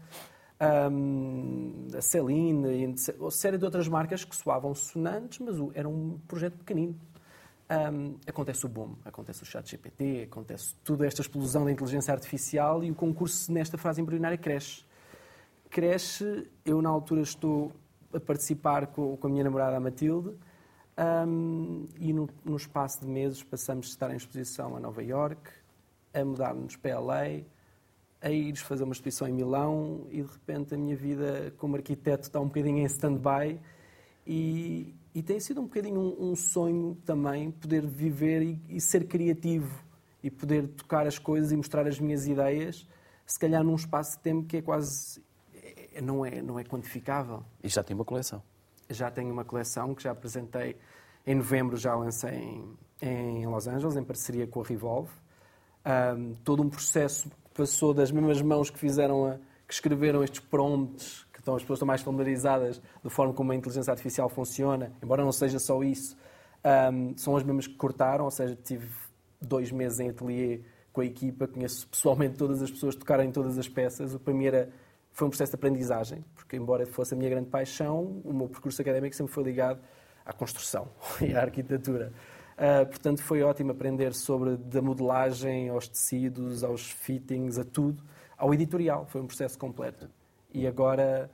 [0.91, 6.57] Um, a Celine, uma série de outras marcas que soavam sonantes, mas era um projeto
[6.57, 6.99] pequenino
[7.73, 12.83] um, acontece o boom, acontece o chat GPT, acontece toda esta explosão da inteligência artificial
[12.83, 14.83] e o concurso nesta fase embrionária cresce.
[15.69, 17.71] Cresce, eu na altura estou
[18.13, 20.35] a participar com, com a minha namorada a Matilde
[21.27, 25.49] um, e no, no, espaço de meses passamos de estar em exposição a Nova York,
[26.13, 27.41] a mudar-nos para LA,
[28.21, 32.27] a ir fazer uma exposição em Milão e de repente a minha vida como arquiteto
[32.27, 33.59] está um bocadinho em stand-by
[34.27, 39.07] e, e tem sido um bocadinho um, um sonho também poder viver e, e, ser
[39.07, 39.83] criativo
[40.23, 42.87] e poder tocar as coisas e mostrar as minhas ideias,
[43.25, 45.21] se calhar num espaço de tempo que é quase
[45.93, 47.43] é, não é não é quantificável.
[47.63, 48.41] E já tem uma coleção?
[48.89, 50.77] Já tenho uma coleção que já apresentei
[51.25, 52.77] em novembro, já lancei em,
[53.41, 55.11] em Los Angeles em parceria com a Revolve.
[55.85, 59.37] Um, todo um processo que passou das mesmas mãos que fizeram a,
[59.67, 63.91] que escreveram estes prompts então as pessoas estão mais familiarizadas da forma como a inteligência
[63.91, 66.17] artificial funciona, embora não seja só isso,
[66.93, 68.87] um, são as mesmas que cortaram, ou seja, tive
[69.41, 70.61] dois meses em ateliê
[70.93, 74.13] com a equipa, conheço pessoalmente todas as pessoas que tocaram em todas as peças.
[74.13, 74.69] O primeiro era,
[75.11, 78.81] foi um processo de aprendizagem, porque embora fosse a minha grande paixão, o meu percurso
[78.81, 79.81] académico sempre foi ligado
[80.25, 80.87] à construção
[81.21, 82.13] e à arquitetura.
[82.53, 88.01] Uh, portanto, foi ótimo aprender sobre da modelagem aos tecidos, aos fittings, a tudo,
[88.37, 89.05] ao editorial.
[89.07, 90.07] Foi um processo completo.
[90.53, 91.29] E agora,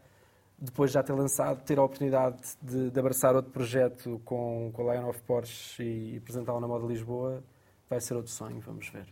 [0.57, 4.89] depois de já ter lançado, ter a oportunidade de, de abraçar outro projeto com, com
[4.89, 7.43] a Lion of Porsche e apresentá-lo na Moda Lisboa,
[7.89, 9.05] vai ser outro sonho, vamos ver.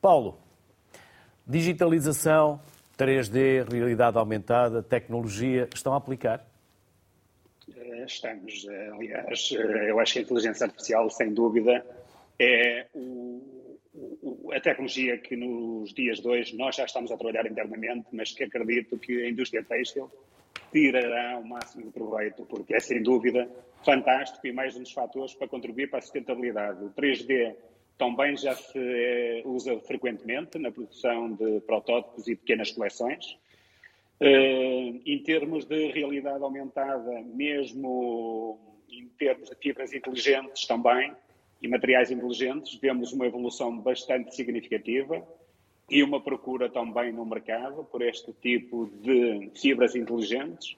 [0.00, 0.38] Paulo,
[1.46, 2.60] digitalização,
[2.98, 6.46] 3D, realidade aumentada, tecnologia, estão a aplicar?
[7.76, 11.84] Eh, estamos, eh, aliás, eh, eu acho que a inteligência artificial, sem dúvida,
[12.38, 13.55] é o,
[14.52, 18.44] a tecnologia que nos dias de hoje nós já estamos a trabalhar internamente, mas que
[18.44, 20.10] acredito que a indústria têxtil
[20.72, 23.48] tirará o máximo de proveito, porque é sem dúvida
[23.84, 26.84] fantástico e mais um dos fatores para contribuir para a sustentabilidade.
[26.84, 27.54] O 3D
[27.96, 33.38] também já se usa frequentemente na produção de protótipos e pequenas coleções.
[34.18, 38.58] Uh, em termos de realidade aumentada, mesmo
[38.90, 41.12] em termos de fibras inteligentes também
[41.60, 45.26] e materiais inteligentes, vemos uma evolução bastante significativa
[45.88, 50.76] e uma procura também no mercado por este tipo de fibras inteligentes.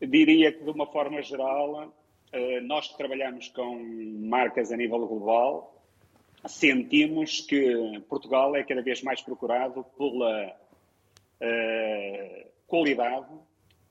[0.00, 3.76] Diria que, de uma forma geral, uh, nós que trabalhamos com
[4.20, 5.74] marcas a nível global,
[6.46, 10.56] sentimos que Portugal é cada vez mais procurado pela
[11.40, 13.28] uh, qualidade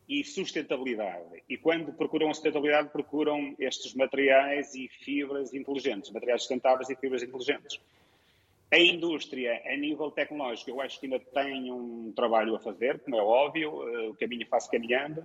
[0.08, 1.44] e sustentabilidade.
[1.50, 7.80] E quando procuram sustentabilidade, procuram estes materiais e fibras inteligentes, materiais sustentáveis e fibras inteligentes.
[8.72, 13.16] A indústria, a nível tecnológico, eu acho que ainda tem um trabalho a fazer, como
[13.16, 15.22] é óbvio, uh, o caminho faz caminhando.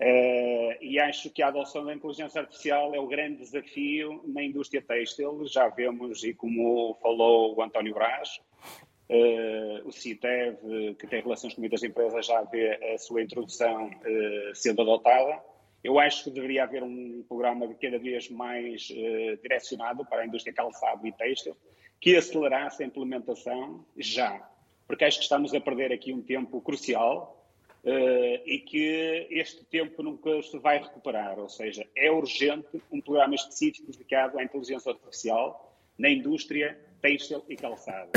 [0.00, 4.82] Uh, e acho que a adoção da inteligência artificial é o grande desafio na indústria
[4.82, 5.46] têxtil.
[5.46, 8.40] Já vemos, e como falou o António Brás,
[9.12, 14.54] uh, o CITEV, que tem relações com muitas empresas, já vê a sua introdução uh,
[14.54, 15.40] sendo adotada.
[15.84, 18.82] Eu acho que deveria haver um programa cada vez mais
[19.42, 21.56] direcionado para a indústria calçado e têxtil,
[22.00, 24.48] que acelerasse a implementação já,
[24.86, 27.38] porque acho que estamos a perder aqui um tempo crucial
[27.84, 31.36] Uh, e que este tempo nunca se vai recuperar.
[31.40, 37.56] Ou seja, é urgente um programa específico dedicado à inteligência artificial na indústria têxtil e
[37.56, 38.10] calçado.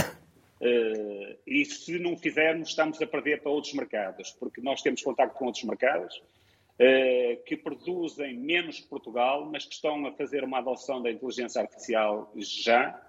[0.66, 5.34] Uh, e se não fizermos, estamos a perder para outros mercados, porque nós temos contato
[5.34, 10.57] com outros mercados uh, que produzem menos que Portugal, mas que estão a fazer uma
[10.57, 12.99] adoção da inteligência artificial já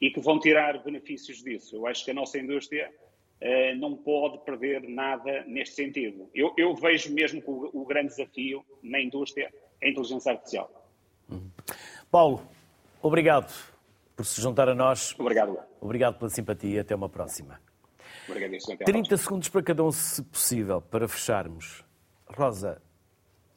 [0.00, 1.76] e que vão tirar benefícios disso.
[1.76, 2.90] Eu acho que a nossa indústria
[3.40, 6.28] eh, não pode perder nada neste sentido.
[6.34, 10.90] Eu, eu vejo mesmo que o, o, grande desafio na indústria é a inteligência artificial.
[11.30, 11.50] Uhum.
[12.10, 12.42] Paulo,
[13.02, 13.73] obrigado
[14.16, 15.14] por se juntar a nós.
[15.18, 15.58] Obrigado.
[15.80, 16.80] Obrigado pela simpatia.
[16.80, 17.60] Até uma próxima.
[18.28, 18.84] Obrigado.
[18.84, 21.84] 30 segundos para cada um, se possível, para fecharmos.
[22.26, 22.80] Rosa,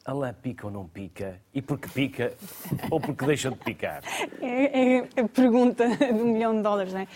[0.04, 1.40] a lã pica ou não pica?
[1.54, 2.34] E porque pica
[2.90, 4.02] ou porque deixa de picar?
[4.40, 7.08] É, é a pergunta de um milhão de dólares, não é?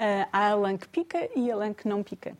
[0.00, 2.36] uh, há a lã que pica e a lã que não pica.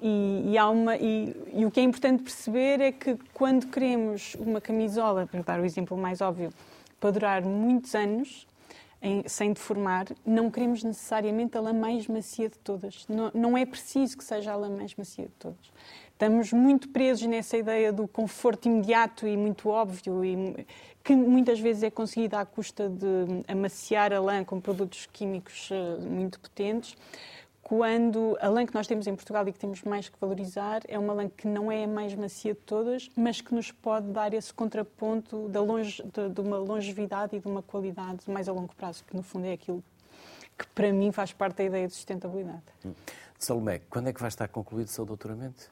[0.00, 4.34] E, e, há uma, e, e, o que é importante perceber é que quando queremos
[4.36, 6.52] uma camisola, para dar o exemplo mais óbvio,
[7.00, 8.46] para durar muitos anos,
[9.00, 13.06] em, sem deformar, não queremos necessariamente a lã mais macia de todas.
[13.08, 15.72] Não, não é preciso que seja a lã mais macia de todas.
[16.12, 20.66] Estamos muito presos nessa ideia do conforto imediato e muito óbvio, e
[21.04, 23.06] que muitas vezes é conseguido à custa de
[23.46, 26.96] amaciar a lã com produtos químicos eh, muito potentes,
[27.68, 30.98] quando a lã que nós temos em Portugal e que temos mais que valorizar é
[30.98, 34.32] uma lã que não é a mais macia de todas, mas que nos pode dar
[34.32, 38.74] esse contraponto da longe, de, de uma longevidade e de uma qualidade mais a longo
[38.74, 39.84] prazo, que no fundo é aquilo
[40.56, 42.62] que para mim faz parte da ideia de sustentabilidade.
[42.86, 42.94] Hum.
[43.38, 45.70] Salomé, quando é que vai estar concluído o seu doutoramento?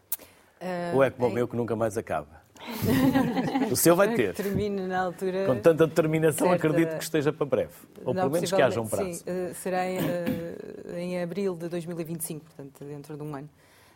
[0.61, 2.43] Uh, Ou é como o meu que nunca mais acaba?
[3.71, 4.35] o seu vai ter.
[4.35, 5.47] Termine na altura.
[5.47, 6.67] Com tanta determinação, certa...
[6.67, 7.75] acredito que esteja para breve.
[8.05, 9.13] Ou Não, pelo menos que haja um prazo.
[9.13, 13.49] Sim, uh, será em, uh, em, abril de 2025, portanto, dentro de um ano.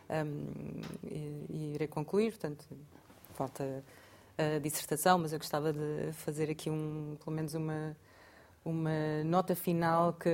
[0.09, 2.65] Um, e, e, irei concluir, portanto,
[3.33, 3.83] falta
[4.37, 7.95] a dissertação, mas eu gostava de fazer aqui um, pelo menos uma,
[8.65, 10.29] uma nota final que,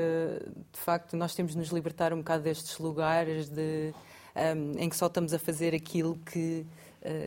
[0.72, 3.94] de facto, nós temos de nos libertar um bocado destes lugares de
[4.36, 6.66] um, em que só estamos a fazer aquilo que,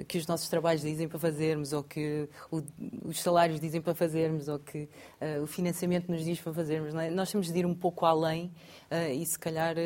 [0.09, 2.63] que os nossos trabalhos dizem para fazermos, ou que o,
[3.05, 4.89] os salários dizem para fazermos, ou que
[5.21, 6.95] uh, o financiamento nos diz para fazermos.
[6.95, 7.11] É?
[7.11, 8.53] Nós temos de ir um pouco além
[8.91, 9.77] uh, e, se calhar,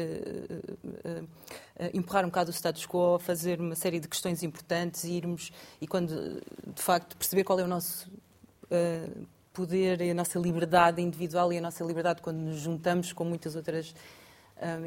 [1.93, 6.41] empurrar um bocado o status quo, fazer uma série de questões importantes, irmos e, quando
[6.75, 8.11] de facto perceber qual é o nosso
[9.55, 13.55] poder e a nossa liberdade individual e a nossa liberdade quando nos juntamos com muitas
[13.55, 13.95] outras uh,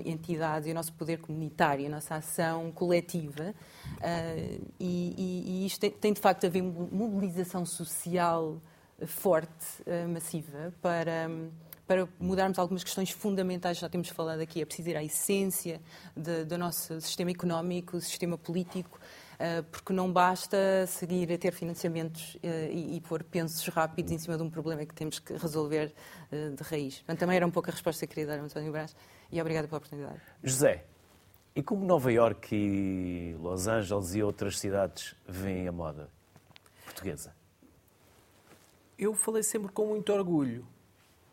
[0.06, 3.54] entidades e o nosso poder comunitário, a nossa ação coletiva.
[3.98, 8.60] Uh, e, e, e, isto tem, tem, de facto a ver mobilização social
[9.06, 11.50] forte, uh, massiva, para, um,
[11.86, 15.80] para mudarmos algumas questões fundamentais, já temos falado aqui, é preciso ir à essência
[16.16, 19.00] de, do nosso sistema económico, sistema político,
[19.72, 20.58] porque não basta
[20.88, 24.96] seguir a ter financiamentos e, e pôr pensos rápidos em cima de um problema que
[24.96, 25.94] temos que resolver
[26.32, 27.04] de raiz.
[27.20, 28.96] Também era um pouco a resposta que queria dar António Brás
[29.32, 30.22] e obrigada pela oportunidade.
[30.44, 30.86] José,
[31.56, 36.10] e como Nova Iorque e Los Angeles e outras cidades veem a moda
[36.86, 37.34] portuguesa?
[38.98, 40.66] Eu falei sempre com muito orgulho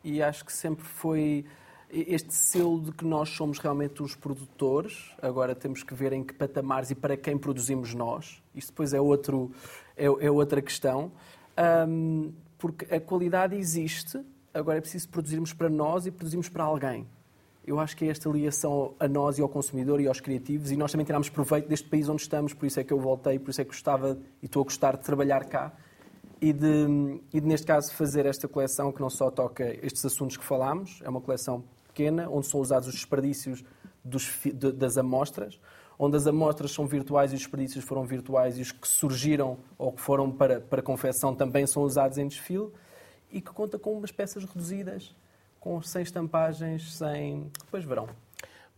[0.02, 1.46] e acho que sempre foi
[1.90, 5.14] este selo de que nós somos realmente os produtores.
[5.22, 8.42] Agora temos que ver em que patamares e para quem produzimos nós.
[8.54, 9.52] Isso depois é, outro,
[9.96, 11.12] é, é outra questão.
[11.88, 14.20] Um, porque a qualidade existe,
[14.52, 17.06] agora é preciso produzirmos para nós e produzirmos para alguém.
[17.66, 20.76] Eu acho que é esta ligação a nós e ao consumidor e aos criativos e
[20.76, 23.50] nós também tiramos proveito deste país onde estamos, por isso é que eu voltei, por
[23.50, 25.72] isso é que gostava e estou a gostar de trabalhar cá
[26.40, 30.36] e de, e de, neste caso, fazer esta coleção que não só toca estes assuntos
[30.36, 33.64] que falámos, é uma coleção pequena, onde são usados os desperdícios
[34.04, 35.58] dos, de, das amostras,
[35.98, 39.90] onde as amostras são virtuais e os desperdícios foram virtuais e os que surgiram ou
[39.90, 42.68] que foram para, para confecção também são usados em desfile,
[43.30, 45.16] e que conta com umas peças reduzidas,
[45.64, 47.50] com sem estampagens, sem...
[47.64, 48.06] Depois verão.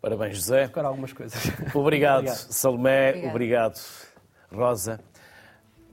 [0.01, 0.68] Parabéns, José.
[0.68, 1.37] Tocar algumas coisas.
[1.74, 2.37] Obrigado, Obrigado.
[2.37, 3.09] Salomé.
[3.09, 3.30] Obrigado.
[3.34, 3.80] Obrigado,
[4.53, 5.01] Rosa.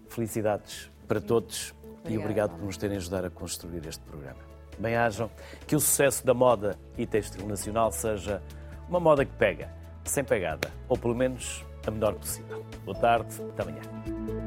[0.08, 2.14] Felicidades para todos Obrigada.
[2.14, 4.40] e obrigado por nos terem ajudado a construir este programa.
[4.78, 5.32] Bem-ajam,
[5.66, 8.40] que o sucesso da moda e têxtil nacional seja
[8.88, 9.74] uma moda que pega,
[10.04, 12.64] sem pegada, ou pelo menos a melhor possível.
[12.86, 14.43] Boa tarde, até amanhã.